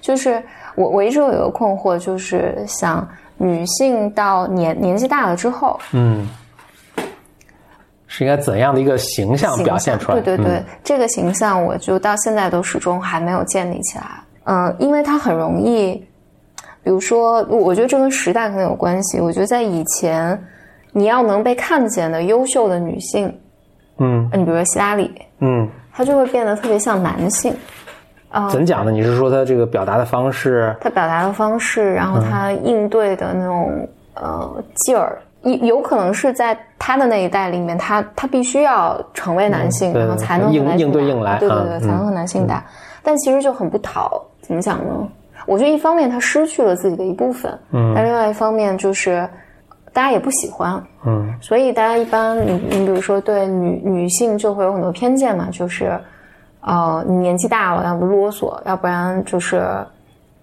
[0.00, 0.42] 就是
[0.74, 6.26] 我我一直有一个困惑，就是想女性到年年纪大了之后，嗯，
[8.16, 10.20] 是应该怎样的一个形象表现出来？
[10.20, 14.04] 对对对，这个形象我就到现在都始终还没有建立起来。
[14.44, 15.94] 嗯，因为它很容易，
[16.82, 19.18] 比如说，我觉得这跟时代可能有关系。
[19.20, 20.40] 我觉得在以前。
[20.96, 23.26] 你要能被看见的优秀的女性，
[23.98, 27.52] 嗯，你比如说希拉里，嗯，她就会变得特别像男性，
[28.28, 28.92] 啊，怎讲呢？
[28.92, 30.72] 你是说她这个表达的方式？
[30.80, 42.64] 她表达的方式，然后她应对的那种呃劲儿，有有可能是在他的那一代里面，他他必须要成为男性，然后才能应应对应来，对对对，才能和男性打。
[43.02, 45.08] 但其实就很不讨，怎么讲呢？
[45.46, 49.28] 我觉得一方面他失去了自己的一部分，嗯，但另外一方面就是。
[49.92, 55.96] 大家也不喜欢，嗯，所以大家一般，你你比如说对女女性就会有很多偏见嘛，就是，
[56.62, 59.64] 呃，你年纪大了，要不啰嗦，要不然就是，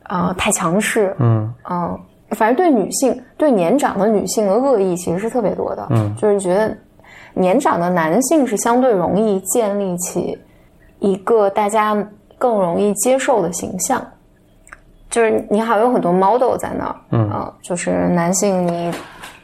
[0.03, 1.99] 呃，太强势，嗯嗯，
[2.31, 6.75] 反正对女性，对年长的女性的恶意其实是特别多的，嗯，就是觉得
[7.33, 10.37] 年长的男性是相对容易建立起
[10.99, 11.95] 一个大家
[12.37, 14.05] 更容易接受的形象，
[15.09, 18.91] 就是你好有很多 model 在那儿，嗯，就是男性你。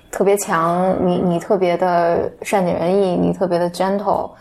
[0.10, 4.32] 特别强，你你特别的善解人意，你特别的 gentle，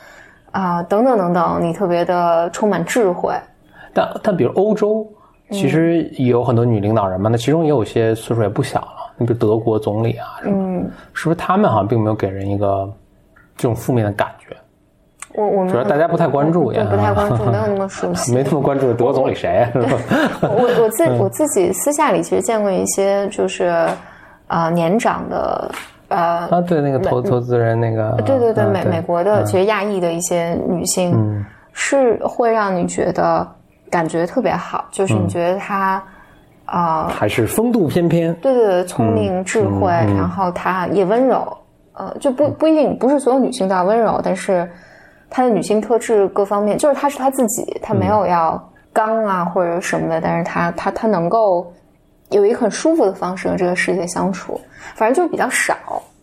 [0.50, 3.34] 啊，等等等等，你特别的充满智慧。
[3.92, 5.06] 但但比如欧洲，
[5.50, 9.12] 其实也有很多女领导人嘛，那其中也有些岁数也不小了。
[9.16, 12.88] 你比如德国总理啊，嗯，是不是他们好像并没有给人一个
[13.56, 14.56] 这种负面的感觉？
[15.34, 19.66] 我我们主要大家不太关注，也不太关注，没有那么熟悉， 没那么关注德国总理谁？
[19.74, 23.86] 我我自我自己私下里其实见过一些，就是。
[24.48, 25.68] 啊，年长的，
[26.06, 33.44] 呃，啊，对，那个投投资人，那个，对对对，美美国的，其实亚裔的一些女性，是会让你觉得
[33.90, 36.02] 感觉特别好，就是你觉得她，
[36.64, 41.46] 啊，还是风度翩翩，对对对，聪明智慧，然后她也温柔，
[41.92, 44.68] 呃，就不不一定不是所有女性都要温柔，但是
[45.30, 51.72] 她的女性特质各方面，就是她是她自己，她没有要刚啊或者什么的，但是她她她能够。
[52.30, 54.60] 有一个很舒服的方式和这个世界相处，
[54.96, 55.76] 反正就比较少。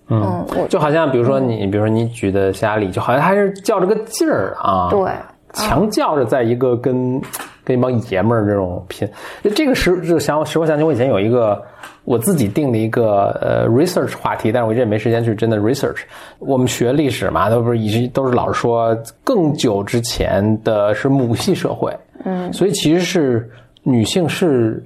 [0.10, 4.90] 嗯，就好像比如说你，比如说你举的希拉里，就好像还是较着个劲儿啊。
[4.92, 5.10] 对，
[5.54, 7.22] 强较着在一个跟
[7.64, 9.08] 跟一帮爷们儿这种拼。
[9.56, 11.62] 这个时就想使我想起我以前有一个
[12.04, 16.02] 我自己定的一个呃 research 话题，但是我一直也没时间去真的 research。
[16.40, 21.96] 我们学历史嘛，都不是一直都是老是说更久之前的是母系社会，
[22.26, 23.50] 嗯，所以其实是
[23.84, 24.84] 女性是。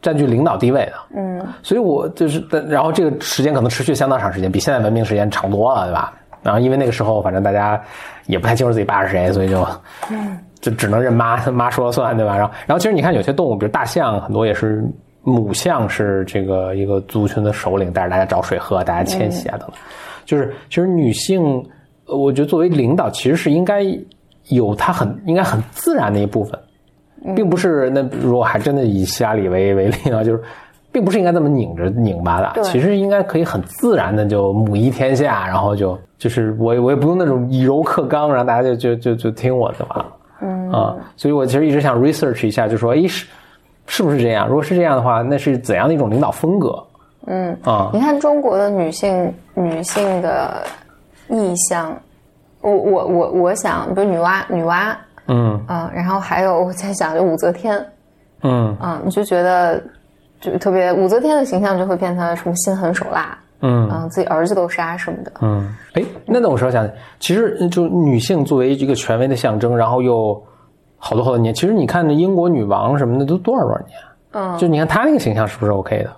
[0.00, 6.12] 占据领导地位的，嗯，所以我就是，然后这个时间可能持续相当长时间，比现在文明时间长多了，对吧？
[6.40, 7.82] 然后因为那个时候，反正大家
[8.26, 9.66] 也不太清楚自己爸是谁，所以就，
[10.08, 12.36] 嗯，就只能认妈， 妈说了算，对吧？
[12.36, 14.84] 然后，然后其实你看有些动物，比如大象，很多也是
[15.22, 19.76] 母象是这个一个族群的首领，带着大家找水喝，大家迁徙啊等等。
[20.24, 21.64] 就是其实女性，
[22.06, 23.82] 我觉得作为领导，其实是应该
[24.48, 26.58] 有她很应该很自然的一部分。
[27.34, 30.40] 并不是那如果还真的以希拉里为为例啊，就是，
[30.92, 40.06] 并不是应该这么拧着拧巴的，其实应该可以很自然的就母仪天下，然后就就是我我也不用那种以柔克刚，然后大家就就就就听我的完了，
[40.40, 43.26] 嗯啊，所以我其实一直想 research 一下，就说，哎是
[43.86, 44.46] 是不是这样？
[44.46, 46.82] 如果是这样的话，那是怎样的一种领导风格？
[47.26, 50.62] 嗯啊，你看中国的女性女性的
[51.28, 51.94] 意向，
[52.60, 54.94] 我我我我想，比如女娲女娲。
[55.30, 57.86] 嗯啊，然后还有我在想，就武则天，
[58.42, 59.78] 嗯啊，你就觉得
[60.40, 63.88] 就特别武则天的形象就会变成什么心狠手辣，嗯。
[63.88, 70.40] 啊，自己儿子都杀什么的，嗯，哎，那那我说想，其实就女性作为一个权威的象征，然后又
[70.98, 73.98] 好多好多年，其实你看那英国女王什么的都多少多少年，
[74.32, 76.12] 嗯，就你看她那个形象是不是 OK 的？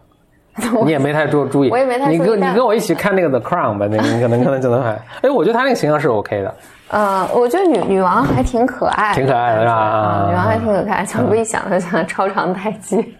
[0.84, 6.54] 你也没太注注意，我也没太你跟你跟我一起看那个 The Crown 吧，那个你可能可能就能看，哎，我觉得她那个形象是 OK 的。
[6.92, 10.26] 嗯，我觉得女女王还挺可爱，挺可爱的是吧？
[10.28, 13.14] 女王还挺可爱，想不一想就想超长待机，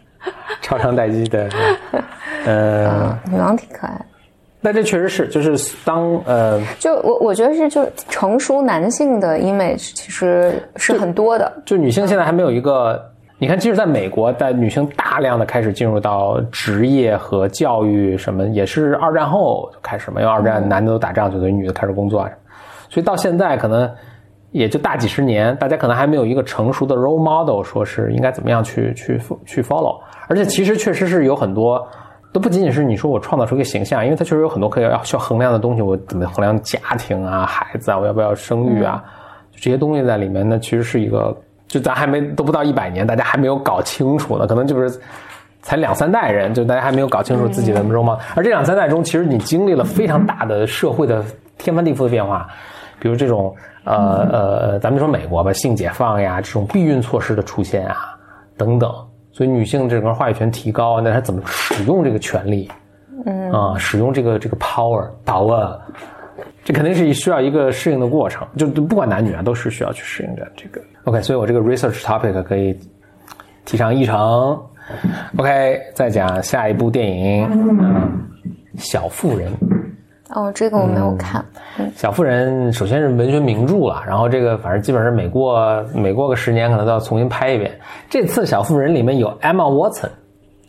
[0.61, 1.49] 超长待机对，
[2.45, 3.95] 呃，女王挺可爱。
[4.61, 11.51] 那这确实是，就是当呃，就我我觉得是，就成熟男性的 image 其实是很多的。
[11.65, 13.03] 就女性现在还没有一个，
[13.39, 22.29] 你看，即使在美国，在女性大量的开始进入到职业和教育什么，也是二战后就开始嘛，因为二战男的都打仗，就等于女的开始工作。
[22.91, 23.91] 所以到现在可能
[24.51, 30.01] 也就大几十年，大家可能还没有一个成熟的 role model，说是应该怎么样去去去 follow。
[30.29, 31.89] 而且其实确实是有很多，
[32.33, 35.83] 都不仅仅是你说我创造出一个形象，因为它确实有很多可以要需要衡量的东西。
[35.83, 39.03] 我怎么衡量家庭啊、孩子啊，我要不要生育啊？
[39.57, 44.47] 这些东西在里面呢，其实是一个，就咱还没都不到一百年，大家还没有搞清楚呢。
[44.47, 44.99] 可能就是
[45.61, 48.19] 才两三代人，就大家还没有搞清楚自己的 role model。
[48.35, 51.25] 而这两三代中，其实你经历了非常大的社会的
[51.59, 52.49] 天翻地覆的变化。
[52.99, 58.15] 比如这种呃呃，咱们说美国吧，性解放呀，这种避孕措施的出现啊，
[58.57, 58.93] 等等，
[59.41, 62.71] 所以女性整个话语权提高，那她怎么使用这个权利？
[63.25, 65.79] 嗯啊，使用这个这个 power power，
[66.63, 70.79] 这肯定是需要一个适应的过程，就不管男女啊，都是需要去适应的这个。
[71.05, 72.79] OK，所以我这个 research topic 可以
[73.65, 74.61] 提上议程。
[75.39, 78.11] OK，再讲下一部电影，嗯，
[78.77, 79.51] 小妇人。
[80.35, 81.45] 哦，这个我没有看。
[81.95, 87.79] 小妇人首先是文学名著了，然后这个反正基本上每过每过个十年，可能都要重新拍一遍。
[88.09, 90.11] 这次小妇人里面有 Emma Watson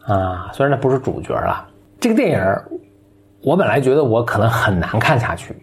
[0.05, 1.67] 啊，虽然她不是主角了。
[1.99, 2.39] 这个电影
[3.43, 5.55] 我本来觉得我可能很难看下去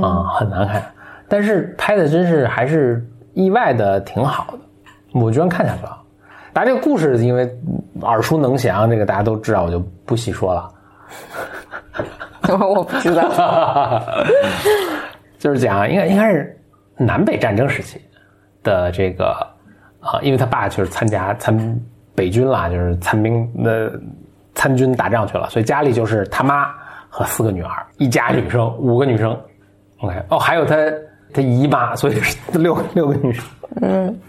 [0.00, 0.82] 啊，很难看，
[1.28, 5.98] 但是拍的真是还是意外的挺好的，我居然看下去了。
[6.52, 7.52] 大家这个故事因为
[8.02, 10.70] 耳熟能详，这个大家都知道，我就不细说了。
[12.52, 14.02] 我不知道，
[15.38, 16.58] 就是讲应该应该是
[16.96, 18.00] 南北战争时期
[18.62, 19.34] 的这个
[20.00, 21.80] 啊，因为他爸就是参加参
[22.14, 23.92] 北军啦，就是参兵的
[24.54, 26.70] 参军打仗去了，所以家里就是他妈
[27.08, 29.34] 和四个女儿，一家女生五个女生
[30.00, 30.76] ，OK 哦，还有他
[31.32, 33.44] 他姨妈，所以是六六个女生。
[33.80, 34.20] 嗯，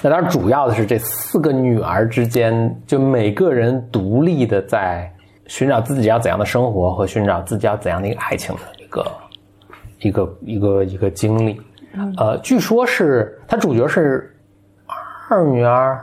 [0.00, 5.10] 那当然主要的是这四个女儿之间，就每个人独立的在。
[5.46, 9.06] 寻找自己要怎样的生活和寻找自己要怎样的一个爱情的一个
[10.00, 11.60] 一个一个一个经历，
[12.16, 14.34] 呃，据说是他主角是
[15.28, 15.98] 二女儿，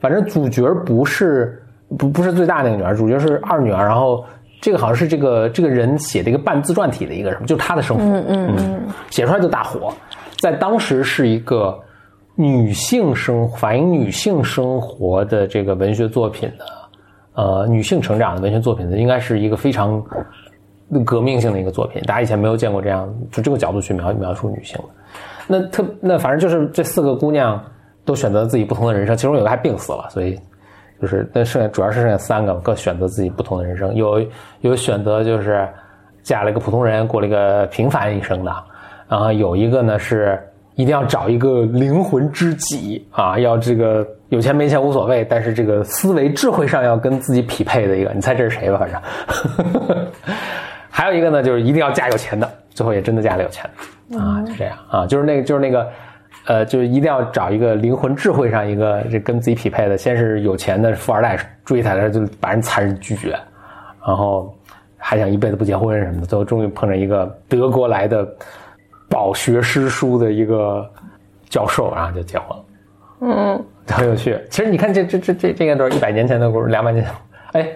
[0.00, 1.62] 反正主角不是
[1.98, 3.84] 不不是最大那个女儿，主角是二女儿。
[3.86, 4.24] 然后
[4.60, 8.80] 这个好像是这个这个人写的一个半自传体的一个什么，就是他的生活，嗯嗯嗯，
[9.10, 9.92] 写出来就大火，
[10.38, 11.78] 在当时是一个
[12.34, 16.64] 女性生反映女性生活的这个文学作品的。
[17.34, 20.02] 呃，女性成长的文学作品呢，应该是一个非常
[21.04, 22.02] 革命性的一个作品。
[22.02, 24.84] 大家以前没有见过这样，就这个角度去描描述女性的。
[25.46, 27.62] 那特那反正就是这四个姑娘
[28.04, 30.38] 都选择自己不同的人生，其中有个还病死了，所以
[31.00, 33.94] 就是那剩下主要是剩下三个各选择自己不同的人生。
[33.94, 34.24] 有
[34.60, 35.66] 有选择就是
[36.22, 38.54] 嫁了一个普通人，过了一个平凡一生的。
[39.08, 40.38] 然后有一个呢是
[40.74, 48.78] 一定要找一个灵魂知己啊，要这个有钱没钱无所谓，但是这个思维智慧上要跟自己匹配的一个，你猜这是谁吧？
[48.78, 49.00] 反正，
[50.88, 53.68] 还有一个呢，就是一定要嫁有钱的，最后也真的嫁了有钱
[54.10, 55.86] 的啊，就这样啊，就是那个就是那个，
[56.46, 63.38] 呃，就是一定要找一个灵魂智慧上一个这跟自己匹配的，先是有钱的富二代追她，就把人残忍拒绝，
[64.06, 64.54] 然后
[64.96, 68.26] 还想一辈子不结婚什么的，最后终于碰上一个德国来的。
[69.12, 70.88] 饱学诗书的一个
[71.50, 72.64] 教授，然后就结婚了，
[73.20, 74.40] 嗯，很有趣。
[74.48, 77.14] 其实你看，这这这这这个都是一百年前的故事，两百年前，
[77.52, 77.68] 哎，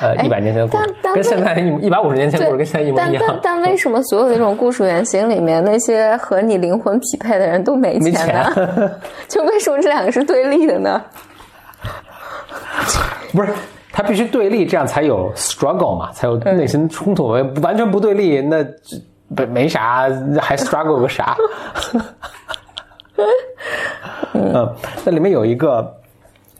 [0.00, 3.24] 呃，一百年前的故事，跟现在一一百五十年前故事跟现在一模一样。
[3.26, 8.90] 但但为什么所有的这种故事原型里面，那些和你灵魂匹配的人都没钱呢？
[9.26, 11.02] 就为什么这两个是对立的呢？
[13.34, 13.48] 不是，
[13.90, 17.30] 他必须对立，这样才有 struggle 嘛，才有内心冲突。
[17.60, 18.64] 完全不对立，那。
[19.28, 20.08] 没没啥，
[20.40, 21.36] 还 struggle 个啥？
[24.34, 25.94] 嗯，那里面有一个，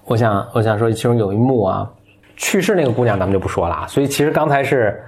[0.05, 1.89] 我想我想说，其中有一幕啊，
[2.37, 3.87] 去世那个姑娘咱们就不说了。
[3.89, 5.03] 所以其实刚才是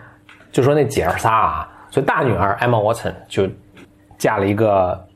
[0.52, 3.48] 就说那姐儿仨啊，所以大女儿 Emma Watson 就
[4.18, 5.06] 嫁了一个，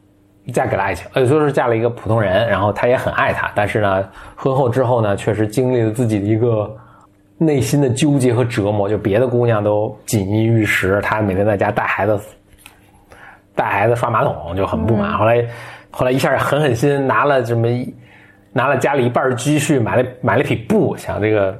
[0.52, 6.74] 嫁给了爱情，呃，说是嫁了一个普通人，然后她也很爱他，但是呢，婚后之后呢，确实经历了自己的一个。
[7.42, 12.20] 内心的纠结和折磨，就别的姑娘都锦衣玉食，她每天在家带孩子，
[13.54, 15.16] 带孩子刷马桶就很不满。
[15.16, 15.42] 后来，
[15.90, 17.66] 后来一下狠狠心，拿了这么
[18.52, 21.58] 拿了家里一半积蓄，买了买了匹布，想这个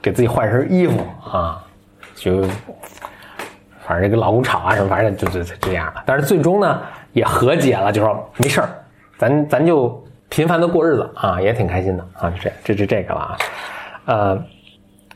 [0.00, 0.98] 给自己换身衣服
[1.30, 1.62] 啊，
[2.14, 2.42] 就
[3.80, 6.02] 反正这个老公吵啊什么，反正就就这样了。
[6.06, 6.80] 但是最终呢，
[7.12, 8.70] 也和解了，就说没事儿，
[9.18, 13.38] 咱咱就平凡的过日子啊，也挺开心的啊，就这这就这个了啊，
[14.06, 14.42] 呃。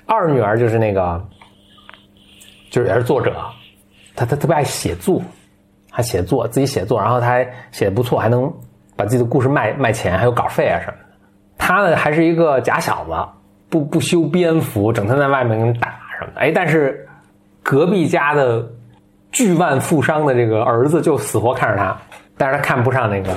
[0.07, 1.23] 二女儿就是那个，
[2.71, 3.35] 就是也是作者，
[4.15, 5.23] 她她特别爱写作，
[5.91, 8.53] 还写作自己写作，然后她还写的不错，还能
[8.97, 11.05] 把自己的故事卖卖钱，还有稿费啊什么的。
[11.57, 13.13] 她呢还是一个假小子，
[13.71, 15.89] 不不修边幅，整天在外面跟人打
[16.19, 16.41] 什么的。
[16.41, 17.09] 哎，但是
[17.63, 18.69] 隔壁家的
[19.33, 21.97] 巨万富商的这个儿子就死活看着他，
[22.37, 23.33] 但是他看不上那个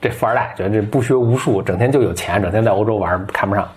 [0.00, 3.68] 这富二代，觉得这不学无术，整天就有钱，整天在欧洲玩，看不上。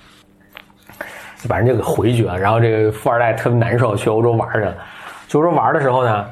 [1.48, 4.76] 把人就给回绝了，然后这个富二代特别难受，去欧洲玩去了。
[5.28, 6.26] 去欧洲玩的时候呢，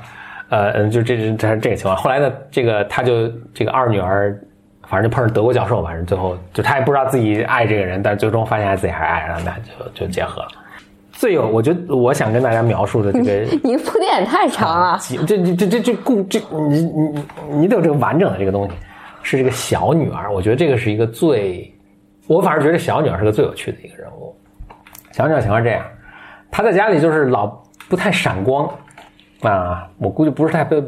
[0.50, 1.96] 呃，就这这这这个情况。
[1.96, 4.40] 后来呢，这个他就这个二女儿，
[4.88, 10.50] 反正就碰上德国教授，反正最后就他也不知道自己爱这个人，但最终发现自己还是爱，然后那就就结合了。
[11.12, 15.00] 最有，我觉得我想跟大家描述的这个，你铺垫也太长了。
[15.26, 16.40] 这这这这这故这
[16.70, 18.74] 你你你得有这个完整的这个东西，
[19.24, 20.32] 是这个小女儿。
[20.32, 21.74] 我觉得这个是一个最，
[22.28, 24.23] 我反而觉得小女儿是个最有趣的一个人物。
[25.14, 25.86] 小鸟情况这样，
[26.52, 27.48] 他在家里就是老
[27.88, 28.68] 不太闪光，
[29.44, 30.84] 啊，我估计不是太被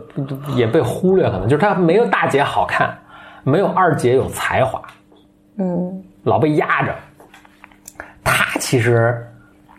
[0.56, 2.94] 也被忽略，可能就是他没有大姐好看，
[3.44, 4.82] 没有二姐有才华，
[5.60, 6.94] 嗯，老被压着。
[8.24, 9.24] 他其实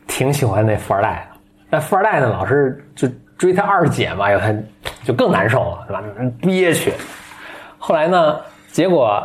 [0.06, 1.38] 挺喜欢那富二代的，
[1.68, 4.54] 但富二代呢老是就追他二姐嘛，有他
[5.02, 6.00] 就更难受了，是吧？
[6.40, 6.92] 憋屈。
[7.78, 8.40] 后来呢，
[8.70, 9.20] 结果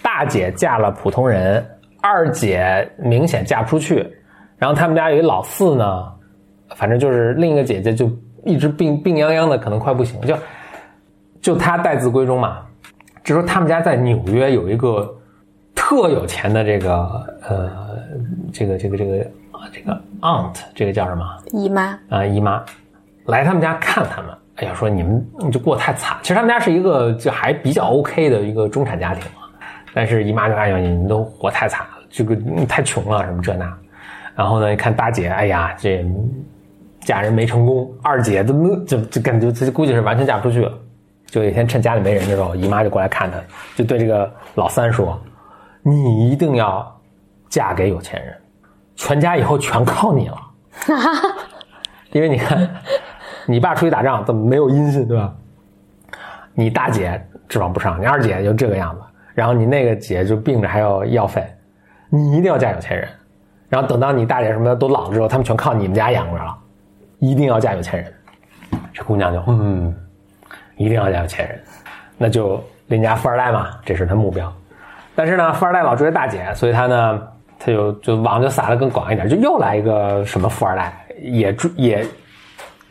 [0.00, 1.68] 大姐嫁了普通人，
[2.00, 4.16] 二姐明显嫁不出去。
[4.60, 6.12] 然后他们家有一老四呢，
[6.76, 8.08] 反正就是另一个姐姐就
[8.44, 10.36] 一直病病殃殃的，可能快不行，就
[11.40, 12.58] 就她待字闺中嘛。
[13.24, 15.14] 就说他们家在纽约有一个
[15.74, 16.90] 特有钱的这个
[17.48, 17.70] 呃
[18.52, 19.26] 这个这个这个
[19.72, 22.62] 这个 aunt，这个叫什么姨妈啊姨妈
[23.24, 26.18] 来他们家看他们，哎呀说你们你就过太惨。
[26.22, 29.48] 其实他们家是一个就还比较 OK 的一个中产家庭嘛，
[29.94, 32.36] 但是姨妈就哎呀你们都活太惨了，这个
[32.66, 33.72] 太穷了什么这那。
[34.40, 34.72] 然后呢？
[34.72, 36.02] 一看大姐，哎呀，这
[37.00, 40.72] 嫁人没成功，二姐怎么就就感觉这估计是完全嫁不出去了。
[41.26, 43.36] 就有一天趁家里没人的时候，姨妈就过来看她，
[43.76, 45.20] 就对这个老三说
[45.84, 46.90] ：“你一定要
[47.50, 48.34] 嫁给有钱人，
[48.96, 50.36] 全家以后全靠你了。
[52.12, 52.66] 因为你看，
[53.44, 55.34] 你爸出去打仗怎么没有音信，对吧？
[56.54, 59.02] 你大姐指望不上，你二姐就这个样子，
[59.34, 61.46] 然后你那个姐就病着还要药费，
[62.08, 63.06] 你一定要嫁有钱人。”
[63.70, 66.54] 然后等到你大姐什么都老了之后，他们全靠你们家养着了，
[67.20, 68.12] 一定要嫁有钱人。
[68.92, 69.94] 这姑娘就嗯，
[70.76, 71.60] 一定要嫁有钱人，
[72.18, 74.52] 那就邻家富二代嘛，这是她目标。
[75.14, 77.22] 但是呢，富二代老追着大姐，所以她呢，
[77.58, 82.04] 她就就网就撒的更广一点，就又来一个什么富二代，也追也，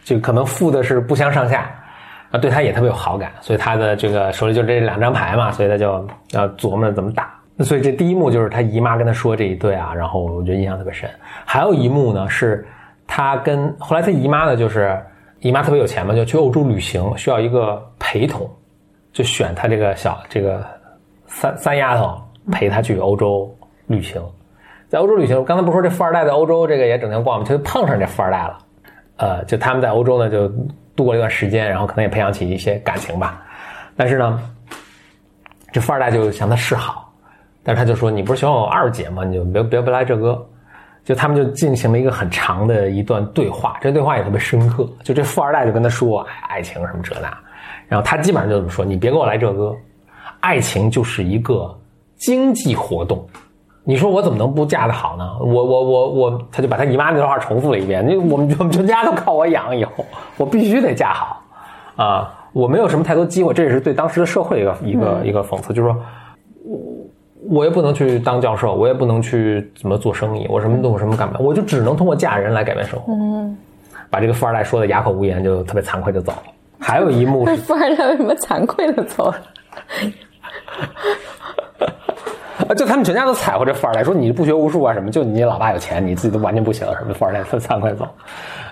[0.05, 1.69] 就可能富的是不相上下，
[2.32, 7.34] 啊，对她也特别有好感，所以她的这个手里就这两张牌嘛，所以她就要琢磨着怎么打。
[7.60, 11.10] 所以这第一幕就是他姨妈跟他说这一对啊，然后我觉得印象特别深。
[11.45, 12.66] 还有一幕呢，是
[13.05, 14.97] 他跟后来他姨妈呢，就是
[15.39, 18.49] 姨妈特别有钱嘛，就去欧洲旅行，需要一个陪同，
[19.12, 20.66] 就选他这个小这个
[21.26, 23.53] 三三丫头陪他去欧洲
[23.88, 24.22] 旅行，
[24.88, 27.45] 在欧洲旅行，刚才不说这富二代在欧洲这个也整天逛吗？
[27.45, 28.57] 就碰上这富二代了，
[29.18, 30.47] 呃，就他们在欧洲呢就
[30.95, 33.41] 度过了一段时间，然后可能也培养起一些感情吧。
[33.97, 34.41] 但是呢，
[35.74, 37.09] 这富二代就向他示好，
[37.64, 39.24] 但是他就说：“你不是喜欢我二姐吗？
[39.24, 40.45] 你就别别别来这个。”
[41.03, 44.88] 就他们就进行了一个很长的一段对话，这对话也特别深刻。
[45.03, 47.36] 就这富二代就跟他说：“哎，爱情什么这那。”
[47.88, 49.76] 然后他基本上就这么说：“你别给我来这个，
[50.39, 51.76] 爱情就是一个
[52.18, 53.26] 经济活动。
[53.84, 55.26] 你说我怎么能不嫁得好呢？
[55.39, 58.07] 我我我我，他就把他姨妈那段话重复了一遍。
[58.07, 60.05] 你我们我们全家都靠我养，以后
[60.38, 61.41] 我必须得嫁好
[61.95, 62.36] 啊！
[62.53, 66.03] 我没有什么太多机会，这也是对当时的社会一个一个一个讽刺，就是说，我
[67.50, 73.12] 我也不能去当教授，我也不能去怎么做生意，我什么都什么干不了，我就只能通过嫁人来改变生活。
[73.14, 73.58] 嗯，
[74.10, 76.43] 把这个富二代说的哑口无言，就特别惭愧的走了。
[76.80, 79.41] 还有一幕是 富二代为什么惭愧的走了？
[82.68, 87.14] 啊， 就他们全家都踩过这富二代，说你不学无术啊什么，就你老爸有钱，你自己都完全不行什么。
[87.14, 88.08] 富二代特惭愧走。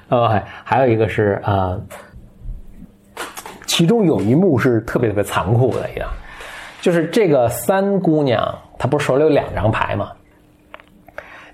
[0.09, 1.78] 呃，还还有一个是啊，
[3.65, 6.07] 其中有一幕是特别特别残酷的一样，
[6.80, 10.11] 就是这个三姑娘她不是手里有两张牌吗？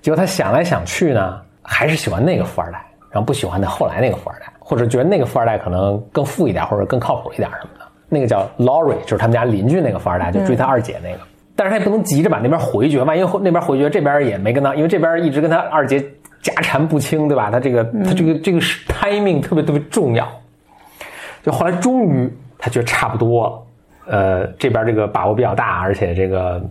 [0.00, 7.86] 结果他想来想去呢，还是喜欢那个富二代，然后不喜欢那后来那个富二代，或者觉得那个富二代可能更富一点，或者更靠谱一点什么的。
[8.10, 11.18] 那个叫 Laurie，就是他们家邻居那个富二代，就追他二姐那个。
[11.56, 16.04] 但是他也不能急着把那边回绝，万一那边回绝，这边也没跟他，因为这边一直跟他二姐
[16.42, 17.50] 家缠不清，对吧？
[17.50, 20.28] 他这个他这个这个是 timing 特别特别重要。
[21.42, 23.62] 就后来终于他觉得差不多了，
[24.06, 26.62] 呃，这边这个把握比较大，而且这个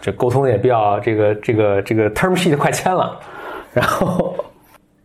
[0.00, 3.18] 这沟通也比较这个这个这个 term sheet 快签了，
[3.72, 4.34] 然后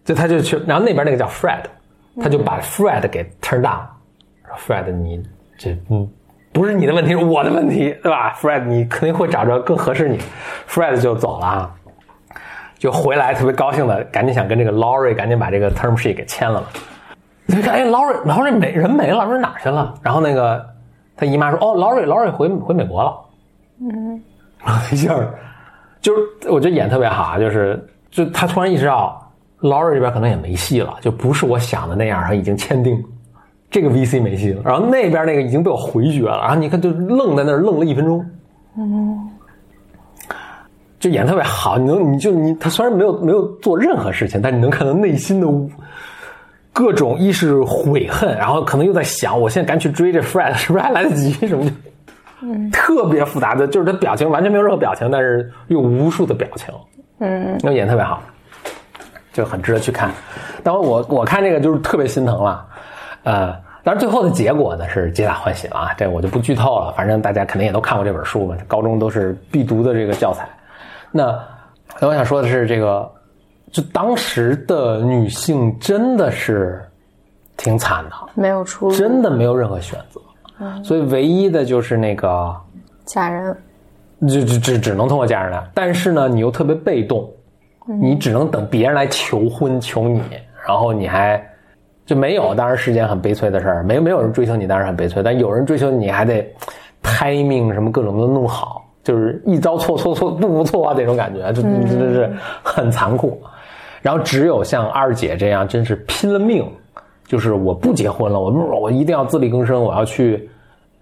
[0.03, 1.61] 就他就去，然后那边那个叫 Fred，
[2.21, 3.79] 他就把 Fred 给 turn down。
[4.67, 5.23] Fred，你
[5.57, 6.09] 这嗯，
[6.51, 10.19] 不是你的问题，是我的问题，对吧？Fred，你肯定会找着更合适你。
[10.67, 11.71] Fred 就走了啊，
[12.77, 16.67] 就回来特别高兴的，赶紧想跟这个 Laurie 赶紧把这个 term sheet 给签了嘛。
[17.47, 19.93] 就看，哎，Laurie，Laurie 没人没了，说哪去了？
[20.01, 20.65] 然后那个
[21.21, 23.15] 他姨妈说，哦，Laurie，Laurie 回回美国了。
[23.79, 24.19] 嗯，
[24.91, 25.15] 一 下
[26.01, 29.21] 就是我觉得演特别好啊，就是就他突然意识到
[29.59, 32.99] Laurie 这边可能也没戏了，就不是我想的那样，他已经签订。
[33.69, 38.25] 这个 VC 没戏了，然后那边那个已经被我回绝了，然后你看就愣在那儿愣了一分钟，
[38.75, 39.29] 嗯，
[40.99, 45.47] 就演特别好，你能你就你他虽然没有没有做任何事情，但你能看到内心的
[46.73, 51.71] 各种一是悔恨，然后可能又在想，我现在赶紧去追这 Fred 是不是还来得及什么的，
[52.41, 56.73] 嗯，特别复杂的，就是他表情完全没有任何表情，但是用无数的表情，
[57.19, 58.21] 嗯，那演特别好，
[59.33, 60.11] 就很值得去看。
[60.63, 62.65] 但我我看这个就是特别心疼了。
[63.23, 65.93] 呃，但是最后的结果呢是皆大欢喜了啊！
[65.97, 70.47] 这我就不剧透了，反正大家肯定也都看过这本书嘛，高中都是必读的这个教材。
[71.11, 71.37] 那
[71.99, 73.07] 我想说的是，这个
[73.71, 76.81] 就当时的女性真的是
[77.57, 80.21] 挺惨的，没有出路，真的没有任何选择。
[80.59, 82.55] 嗯，所以唯一的就是那个
[83.05, 83.55] 嫁人，
[84.21, 85.63] 就只只只能通过嫁人来。
[85.73, 87.29] 但是呢，你又特别被动，
[87.85, 90.21] 你只能等别人来求婚求你，
[90.67, 91.43] 然后你还。
[92.03, 93.83] 就没有，当然是件很悲催的事儿。
[93.83, 95.23] 没没有人追求你，当然很悲催。
[95.23, 96.45] 但有人追求你，还得
[97.01, 102.29] 胎命什么各种都弄好，就是一遭错错错步步错啊，这种感觉，就真的是
[102.63, 103.41] 很残酷。
[104.01, 106.65] 然后只有像二姐这样，真是拼了命，
[107.25, 110.49] 就是我不结婚了，我我一定要自力更生，我要去，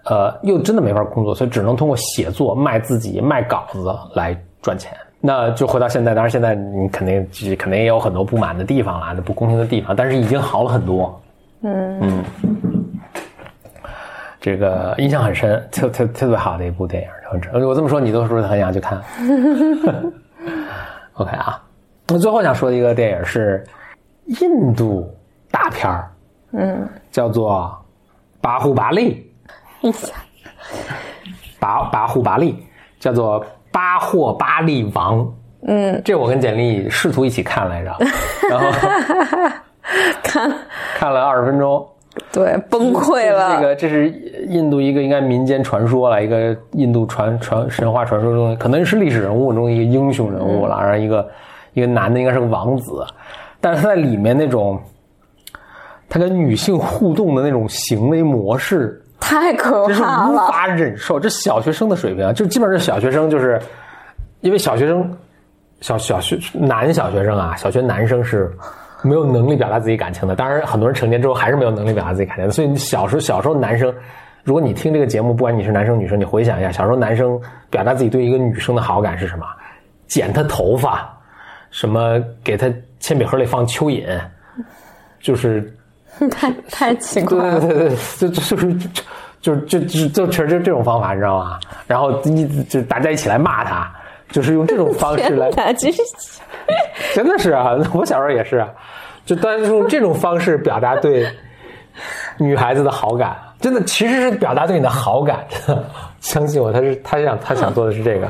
[0.05, 4.91] 呃，又真的没法工作，所以只能通过写作卖自己、卖稿子来赚钱。
[5.21, 7.27] 那就回到现在，当然现在你肯定
[7.57, 11.21] 肯定也有很多不满的地方啦，不公平的地方，但是已经好了很多。
[11.61, 12.23] 嗯嗯，
[14.39, 17.09] 这个印象很深，特特特别好的一部电影。
[17.61, 19.01] 我这么说，你都是不是很想去看？
[21.15, 21.61] OK 啊，
[22.11, 23.63] 那最后想说的一个电影是
[24.41, 25.09] 印度
[25.51, 26.11] 大片儿，
[26.53, 27.71] 嗯，叫做
[28.41, 29.31] 《巴胡巴利》。
[31.59, 32.63] 巴巴胡巴利
[32.99, 33.45] 叫做。
[33.71, 35.31] 巴霍巴利王，
[35.61, 37.95] 嗯，这我跟简历试图一起看来着，
[38.49, 38.65] 然后
[40.23, 40.51] 看
[40.95, 41.87] 看了二十分钟，
[42.31, 43.55] 对，崩溃了。
[43.55, 44.09] 这个这是
[44.47, 51.29] 印度一个应该民间传说了，一个印度传传神话传说中可能是历史人物中一个英雄人物了，然后一个
[51.73, 53.05] 一个男的应该是个王子，
[53.61, 54.81] 但是他在里面那种
[56.07, 59.01] 他跟女性互动的那种行为模式。
[59.21, 61.19] 太可怕了，无法忍受。
[61.19, 63.61] 这小学生的水平，就基本上是小学生，就是
[64.39, 65.15] 因为小学生，
[65.81, 68.49] 小小学男小学生啊，小学男生是
[69.03, 70.35] 没有能力表达自己感情的。
[70.35, 72.51] 当然，很多人成年之后还是没有能力表达自己感情的。
[72.51, 73.93] 所以你，小时候小时候男生
[74.43, 77.39] 如果你听这个节目，不管你是男生女生，你回想一下，小时候男生
[77.69, 79.45] 表达自己对一个女生的好感是什么？
[80.07, 81.13] 剪她头发，
[81.71, 84.19] 什么给他铅笔盒里放蚯蚓，
[85.21, 85.73] 就是
[86.31, 87.59] 太太奇怪对了。
[87.59, 88.73] 对 对对，就就就是
[89.41, 91.59] 就就就就全是这种方法，你知道吗？
[91.87, 93.89] 然后一就大家一起来骂他，
[94.31, 95.49] 就是用这种方式来
[97.15, 98.69] 真的是啊，我小时候也是啊，
[99.25, 101.25] 就当然是用这种方式表达对
[102.37, 105.85] 女孩子的好感，真的其实是表达对你的好感，真的
[106.19, 108.27] 相信我，他是他想他想做的是这个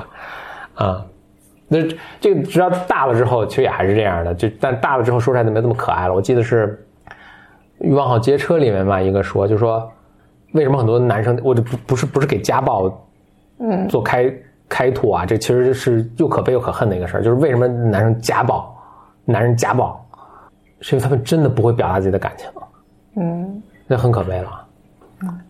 [0.76, 1.04] 啊。
[1.72, 1.78] 那
[2.20, 6.14] 这个直到大了之后，其实也还是这样的，就但大了之后说出来就没这么可爱了。
[6.14, 6.84] 我记得是
[7.78, 9.88] 《欲望号街车》里面嘛，一个说，就说
[10.54, 12.92] 为什么很多男生，我这不不是不是给家暴
[13.60, 14.34] 嗯做开
[14.68, 17.24] 开拓啊，这其实是又可悲又可恨的一个事儿。
[17.24, 18.76] 就是为什么男生家暴，
[19.24, 20.04] 男人家暴，
[20.82, 22.50] 是因为他们真的不会表达自己的感情，
[23.18, 24.66] 嗯，那很可悲了。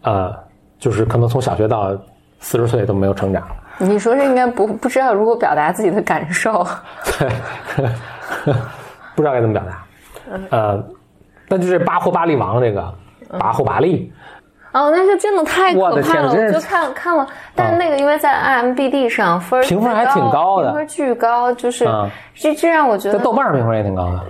[0.01, 0.35] 呃，
[0.77, 1.97] 就是可能从小学到
[2.39, 3.47] 四十岁都没有成长。
[3.79, 6.65] 你说这应该不不知道如何表达自己的感受。
[7.05, 7.29] 对，
[9.15, 9.83] 不知道该怎么表达。
[10.51, 10.83] 呃，
[11.47, 12.93] 那就是巴霍巴利王这个
[13.39, 14.13] 巴霍巴利，
[14.73, 20.67] 哦，那个真的太可怕了，我就看看了，但那个因为在 IMDB 上分评分还挺高的。
[20.67, 22.09] 评分巨高，就是嗯。
[22.35, 24.21] 这这让我觉得，豆瓣评分也挺高的。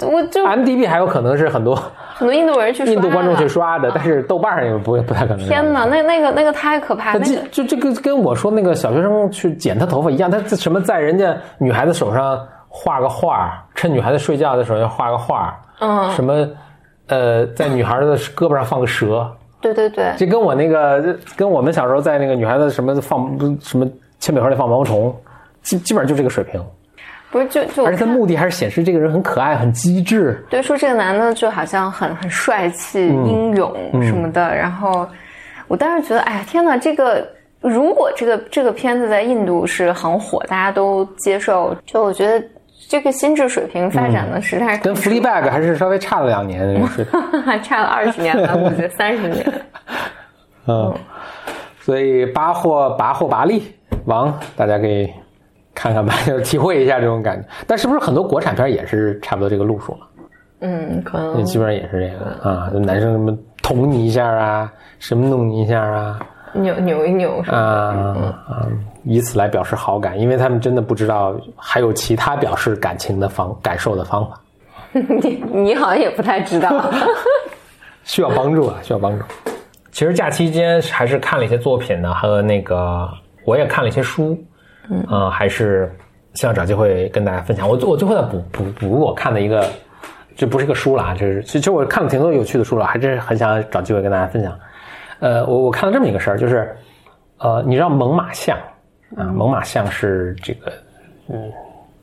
[0.00, 1.74] 我就 IMDB 还有可能是很多
[2.14, 5.46] 很多印度人去刷印度观众去刷的，但是豆瓣上也不不太可能。
[5.46, 12.38] 天哪，那那个那个太可怕，那这那个就这个跟我说那个小学生去剪他头发一样，他什么在人家女孩子手上
[12.68, 16.48] 画个画，趁女孩子睡觉的时候要画个画，嗯，什么
[17.08, 19.28] 呃，在女孩的胳膊上放个蛇，
[19.60, 23.86] 对对对，这跟我那个跟我们小时候在那个女孩子什么放什么
[24.18, 25.14] 铅笔盒里放毛毛虫，
[25.62, 26.62] 基基本上就这个水平，
[27.30, 30.44] 不是就就而且他看目的还是显示这个人很可爱、很机智。
[30.50, 35.08] 对说这个男的就好像很很帅气、嗯英勇什么的，然后
[35.68, 37.26] 我当时觉得，哎呀天哪，这个
[37.60, 42.44] 如果这个这个片子在印度是很火，大家都接受，就我觉得
[42.88, 47.42] 这个心智水平发展的实在是嗯跟 Fleabag 还是稍微差了两年，这个水平。
[47.42, 49.46] 还差了二十年了，我觉得三十年。
[50.66, 50.92] 嗯，
[51.80, 53.72] 所以巴霍拔霍拔利
[54.06, 55.08] 王，大家可以
[55.80, 57.48] 看看吧，就 是体会一下这种感觉。
[57.66, 60.06] 但是不是很多国产片也是差不多这个路数嘛？
[60.60, 66.20] 嗯，可能基本上也是这个啊，就男生什么捅你一下啊，什么弄你一下啊，
[66.52, 67.56] 扭扭一扭啊
[68.46, 68.68] 啊，
[69.04, 74.38] 以此来表示好感，因为他们真的不知道还有其他表示感情的方感受的方法，
[74.92, 76.90] 你你好像也不太知道。
[78.04, 79.24] 需要帮助啊，需要帮助。
[79.92, 83.08] 其实假期间还是看了一些作品的，和那个
[83.46, 84.38] 我也看了一些书，
[84.88, 85.92] 嗯、呃，还是
[86.34, 87.68] 希望找机会跟大家分享。
[87.68, 89.68] 我我最后再补补补我看的一个，
[90.36, 94.58] 这不是一个书了啊，就是其实我看了挺多有趣的书了，还是很想找机会跟大家分享。
[95.18, 96.74] 呃，我我看了这么一个事儿，就是
[97.38, 98.56] 呃，你知道猛犸象
[99.16, 99.24] 啊？
[99.24, 100.72] 猛犸象是这个
[101.28, 101.52] 嗯，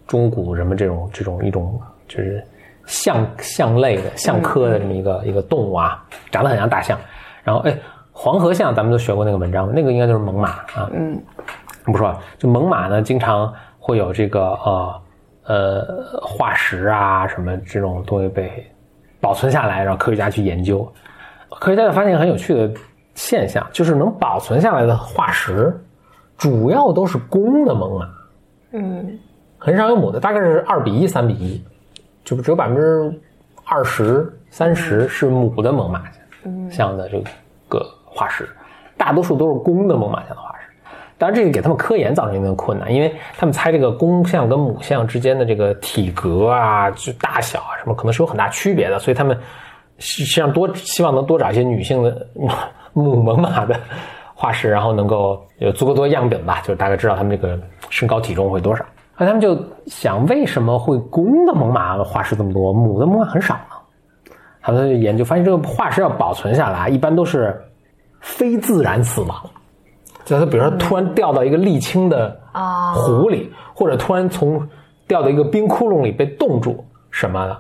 [0.06, 2.44] 中古什么这种这种一种就是
[2.86, 6.98] 象象类的象科的这么一个、一个动物啊，长得很像大象。
[7.44, 7.76] 然后哎，
[8.12, 10.90] 黄河象咱们都学过那个文章，那个应该就是猛犸啊。
[10.94, 11.20] 嗯，
[11.92, 15.02] 不说了，就猛犸呢，经常会有这个呃
[15.46, 18.66] 呃化石啊什么这种东西被
[19.22, 20.88] 保存下来，让科学家去研究。
[21.50, 22.72] 科学家就发现很有趣的
[23.16, 25.74] 现象，就是能保存下来的化石，
[26.38, 28.08] 主要都是公的猛犸，
[28.74, 29.20] 嗯
[29.58, 31.64] 很少有母的，大概是二比一、三比一，
[32.24, 33.22] 就只有百分之
[33.66, 37.20] 二十、三十是母的猛犸象的这
[37.70, 38.48] 个化石，
[38.98, 40.57] 大多数都是公的猛犸象的化石。
[41.18, 49.36] 当然，这个给他们科研造成一定的困难，因为他们猜这个公象跟母象之间的这个体格啊、就大小啊什么，可能是有很大区别的，所以他们
[49.98, 52.28] 实际上多希望能多找一些女性的
[52.94, 53.76] 母猛犸的
[54.36, 57.60] 化石，然后能够有足够多样本吧，就大概知道他们这个
[57.90, 58.86] 身高体重会多少。
[59.18, 59.58] 那他们就
[59.88, 64.36] 想，为什么会公的猛犸化石这么多，母的猛犸很少呢？
[64.62, 67.60] 他们研究发现，这个化石要保存下来，一般都是
[68.20, 69.50] 非自然死亡。
[70.28, 74.62] 就它比如说突然掉到一个沥青的啊湖里，或者突然从
[75.08, 77.58] 掉到一个冰窟窿里被冻住什么的，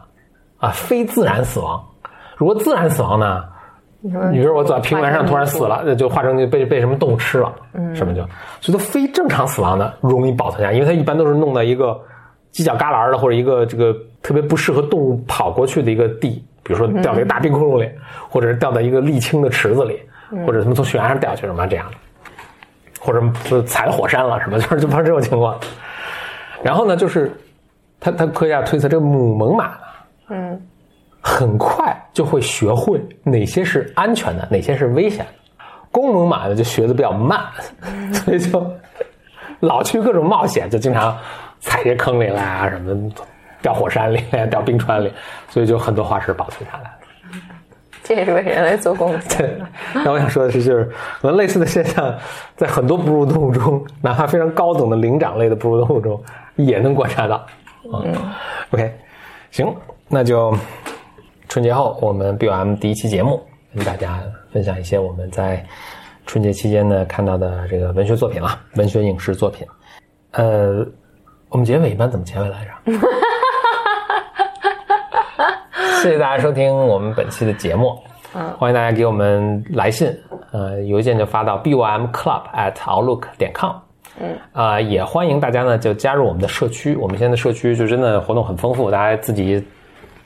[0.57, 1.81] 啊，非自然死亡。
[2.35, 3.41] 如果自然死亡呢？
[4.01, 7.51] 你比如我走在平原上突然死了，那就化成就被被什么动物吃了，
[7.95, 8.21] 什么就，
[8.61, 11.99] 所以它非正常死亡的容易保存下，因为它一般都是弄到一个
[12.53, 17.89] 犄角旮旯的或者一个这个特别不适合动物跑过去的一个地，比如说掉在一个大冰窟窿里，
[18.29, 19.99] 或者是掉到一个沥青的池子里，
[20.45, 21.97] 或者什么从悬崖上掉下去什么这样的。
[22.99, 25.57] 或者就踩了火山了什么， 就是就发生这种情况。
[26.63, 27.31] 然后呢，就是
[27.99, 29.77] 他他科学家推测，这个母猛犸呢，
[30.29, 30.61] 嗯
[31.21, 35.31] 很快就会学会哪些是安全的，哪些是危险的。
[35.91, 37.41] 公猛犸呢就学的比较慢，
[38.13, 38.71] 所以就
[39.59, 41.17] 老去各种冒险，就经常
[41.59, 43.09] 踩这坑里来什么
[43.61, 45.11] 掉火山里、掉冰川里，
[45.49, 46.91] 所以就很多化石保存下来。
[48.07, 49.37] 这也是为人类做贡献。
[49.37, 49.61] 对，
[49.93, 50.85] 那我想说的是，就是
[51.19, 52.15] 可能类似的现象，
[52.55, 56.23] 在很多哺乳动物中，哪怕非常高等的灵长类的哺乳动物中，
[56.55, 57.45] 也能观察到。
[57.83, 58.15] 嗯
[58.71, 58.93] ，OK，
[59.51, 59.75] 行，
[60.07, 60.55] 那就
[61.49, 63.41] 春节后我们 BOM 第一期节目，
[63.75, 65.65] 跟大家分享一些我们在
[66.25, 69.67] 春节期间呢看到的这个文学作品了，文学影视作品。
[70.31, 70.85] 呃，
[71.49, 72.71] 我们结尾一般怎么结尾来着？
[76.03, 77.97] 谢谢大家收听我们本期的节目，
[78.35, 80.15] 嗯，欢迎大家给我们来信，
[80.51, 83.71] 呃，邮件就发到 b o m club at outlook 点 com，
[84.19, 89.63] 嗯，啊，也欢迎大家呢就加入我们的社区，我们现在的社区就真的活动很丰富，大家自己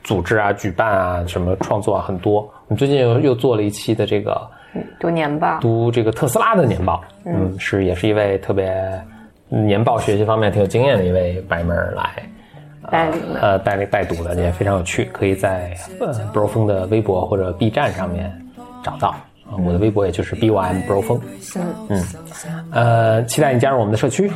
[0.04, 2.42] 组织啊、举办啊、什么创作啊很多。
[2.68, 4.42] 我们最近又又做了一期的这个
[5.00, 8.76] 读年报，读这个特斯拉的年报，嗯，是也是一位特别
[9.48, 12.12] 年报学习方面挺有经验的一位白门来。
[12.90, 18.32] 带领呃带领带读的也非常有趣，可以在呃 bro 风的微博或者 B 站上面
[18.84, 19.16] 找到。
[19.66, 21.20] 我的微博也就是 b y m bro 风。
[21.90, 22.04] 嗯
[22.72, 24.32] 呃，期待你加入我们的社区。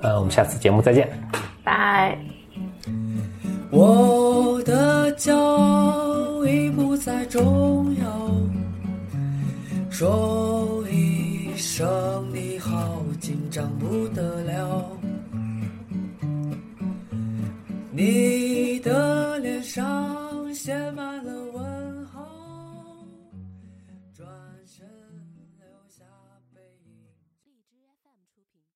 [0.00, 1.08] 呃，我们下次节目再见，
[1.62, 2.16] 拜。
[3.70, 8.30] 我的骄傲已不再重要，
[9.90, 11.86] 说一声
[12.32, 14.82] 你好，紧张不得了。
[17.96, 21.45] 你的脸上写满了